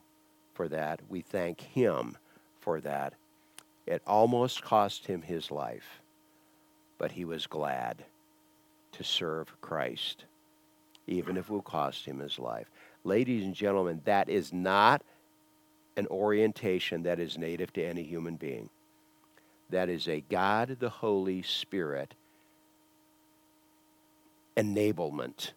for 0.54 0.70
that. 0.70 1.02
We 1.10 1.20
thank 1.20 1.60
him 1.60 2.18
for 2.62 2.80
that. 2.80 3.16
It 3.86 4.02
almost 4.08 4.64
cost 4.64 5.08
him 5.08 5.22
his 5.22 5.52
life, 5.52 6.00
but 6.98 7.12
he 7.12 7.26
was 7.26 7.46
glad 7.46 8.06
to 8.94 9.04
serve 9.04 9.60
Christ, 9.60 10.24
even 11.08 11.36
if 11.36 11.50
it 11.50 11.52
will 11.52 11.62
cost 11.62 12.06
him 12.06 12.20
his 12.20 12.40
life. 12.40 12.72
Ladies 13.04 13.44
and 13.44 13.54
gentlemen, 13.54 14.00
that 14.06 14.30
is 14.30 14.54
not 14.54 15.04
an 15.98 16.08
orientation 16.08 17.04
that 17.04 17.20
is 17.20 17.38
native 17.38 17.74
to 17.74 17.84
any 17.84 18.04
human 18.04 18.38
being. 18.38 18.70
That 19.76 19.90
is 19.90 20.08
a 20.08 20.22
God 20.22 20.78
the 20.80 20.88
Holy 20.88 21.42
Spirit 21.42 22.14
enablement 24.56 25.52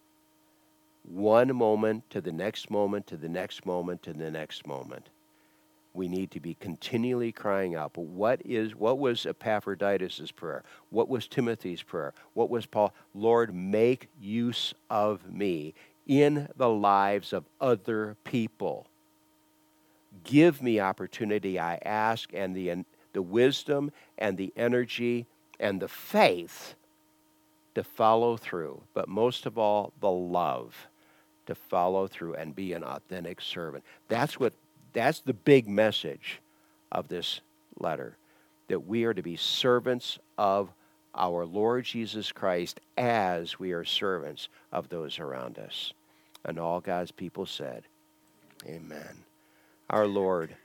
one 1.03 1.55
moment 1.55 2.09
to 2.09 2.19
the 2.19 2.33
next 2.33 2.69
moment 2.69 3.07
to 3.07 3.15
the 3.15 3.29
next 3.29 3.65
moment 3.65 4.03
to 4.03 4.11
the 4.11 4.29
next 4.29 4.67
moment. 4.67 5.07
We 5.93 6.09
need 6.09 6.31
to 6.31 6.41
be 6.41 6.53
continually 6.55 7.31
crying 7.31 7.75
out. 7.75 7.93
But 7.93 8.07
what 8.07 8.41
is 8.43 8.75
what 8.75 8.99
was 8.99 9.25
Epaphroditus' 9.25 10.31
prayer? 10.31 10.65
What 10.89 11.07
was 11.07 11.25
Timothy's 11.25 11.81
prayer? 11.81 12.13
What 12.33 12.49
was 12.49 12.65
Paul? 12.65 12.93
Lord, 13.15 13.55
make 13.55 14.09
use 14.19 14.73
of 14.89 15.31
me 15.31 15.73
in 16.05 16.49
the 16.57 16.67
lives 16.67 17.31
of 17.31 17.45
other 17.61 18.17
people. 18.25 18.87
Give 20.25 20.61
me 20.61 20.81
opportunity, 20.81 21.57
I 21.57 21.75
ask, 21.85 22.33
and 22.33 22.53
the, 22.53 22.83
the 23.13 23.21
wisdom 23.21 23.91
and 24.17 24.37
the 24.37 24.53
energy 24.55 25.25
and 25.59 25.81
the 25.81 25.87
faith 25.87 26.75
to 27.75 27.83
follow 27.83 28.37
through, 28.37 28.81
but 28.93 29.07
most 29.07 29.45
of 29.45 29.57
all, 29.57 29.93
the 29.99 30.09
love 30.09 30.87
to 31.45 31.55
follow 31.55 32.07
through 32.07 32.35
and 32.35 32.55
be 32.55 32.73
an 32.73 32.83
authentic 32.83 33.41
servant. 33.41 33.83
That's 34.07 34.39
what 34.39 34.53
that's 34.93 35.19
the 35.19 35.33
big 35.33 35.67
message 35.67 36.39
of 36.91 37.07
this 37.07 37.41
letter 37.79 38.17
that 38.67 38.87
we 38.87 39.03
are 39.03 39.13
to 39.13 39.21
be 39.21 39.35
servants 39.35 40.19
of 40.37 40.69
our 41.15 41.45
Lord 41.45 41.85
Jesus 41.85 42.31
Christ 42.31 42.79
as 42.97 43.59
we 43.59 43.71
are 43.71 43.83
servants 43.83 44.47
of 44.71 44.89
those 44.89 45.19
around 45.19 45.57
us. 45.57 45.93
And 46.45 46.59
all 46.59 46.79
God's 46.79 47.11
people 47.11 47.45
said, 47.45 47.83
Amen. 48.65 49.23
Our 49.89 50.07
Lord. 50.07 50.55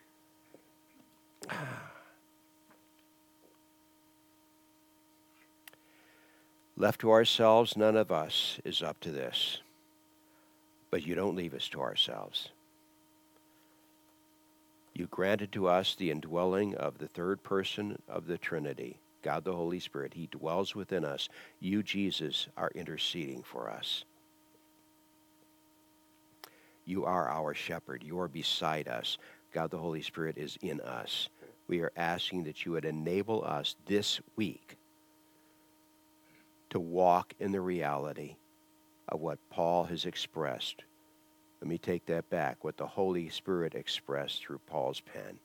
Left 6.76 7.00
to 7.00 7.12
ourselves, 7.12 7.76
none 7.76 7.96
of 7.96 8.10
us 8.10 8.58
is 8.64 8.82
up 8.82 8.98
to 9.00 9.10
this. 9.10 9.58
But 10.90 11.06
you 11.06 11.14
don't 11.14 11.36
leave 11.36 11.54
us 11.54 11.68
to 11.68 11.80
ourselves. 11.80 12.48
You 14.92 15.06
granted 15.06 15.52
to 15.52 15.68
us 15.68 15.94
the 15.94 16.10
indwelling 16.10 16.74
of 16.76 16.98
the 16.98 17.08
third 17.08 17.42
person 17.42 17.98
of 18.08 18.26
the 18.26 18.38
Trinity, 18.38 18.98
God 19.22 19.44
the 19.44 19.52
Holy 19.52 19.80
Spirit. 19.80 20.14
He 20.14 20.28
dwells 20.28 20.74
within 20.74 21.04
us. 21.04 21.28
You, 21.60 21.82
Jesus, 21.82 22.48
are 22.56 22.70
interceding 22.74 23.42
for 23.42 23.70
us. 23.70 24.04
You 26.84 27.04
are 27.04 27.28
our 27.28 27.54
shepherd. 27.54 28.02
You 28.04 28.20
are 28.20 28.28
beside 28.28 28.88
us. 28.88 29.18
God 29.52 29.70
the 29.70 29.78
Holy 29.78 30.02
Spirit 30.02 30.36
is 30.36 30.58
in 30.60 30.80
us. 30.80 31.28
We 31.66 31.80
are 31.80 31.92
asking 31.96 32.44
that 32.44 32.64
you 32.64 32.72
would 32.72 32.84
enable 32.84 33.44
us 33.44 33.76
this 33.86 34.20
week 34.36 34.76
to 36.74 36.80
walk 36.80 37.34
in 37.38 37.52
the 37.52 37.60
reality 37.60 38.34
of 39.06 39.20
what 39.20 39.38
Paul 39.48 39.84
has 39.84 40.06
expressed. 40.06 40.82
Let 41.60 41.68
me 41.68 41.78
take 41.78 42.04
that 42.06 42.28
back, 42.30 42.64
what 42.64 42.76
the 42.76 42.86
Holy 42.86 43.28
Spirit 43.28 43.76
expressed 43.76 44.42
through 44.42 44.58
Paul's 44.66 44.98
pen. 44.98 45.38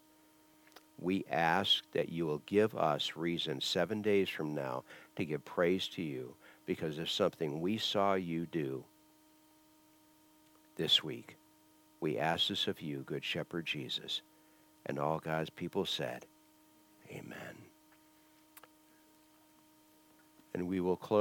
We 1.00 1.24
ask 1.30 1.84
that 1.94 2.10
you 2.10 2.26
will 2.26 2.42
give 2.48 2.74
us 2.76 3.16
reason 3.16 3.62
seven 3.62 4.02
days 4.02 4.28
from 4.28 4.56
now 4.56 4.84
to 5.18 5.24
give 5.24 5.46
praise 5.46 5.88
to 5.90 6.02
you 6.02 6.34
because 6.66 6.98
of 6.98 7.12
something 7.12 7.62
we 7.62 7.78
saw 7.78 8.16
you 8.16 8.48
do 8.48 8.84
this 10.78 11.04
week. 11.04 11.38
We 12.02 12.18
ask 12.18 12.48
this 12.48 12.68
of 12.68 12.82
you, 12.82 13.04
Good 13.06 13.24
Shepherd 13.24 13.68
Jesus. 13.68 14.24
And 14.88 14.98
all 14.98 15.20
God's 15.20 15.52
people 15.52 15.86
said, 15.86 16.26
Amen. 17.12 17.56
And 20.56 20.68
we 20.68 20.80
will 20.80 20.98
close. 20.98 21.18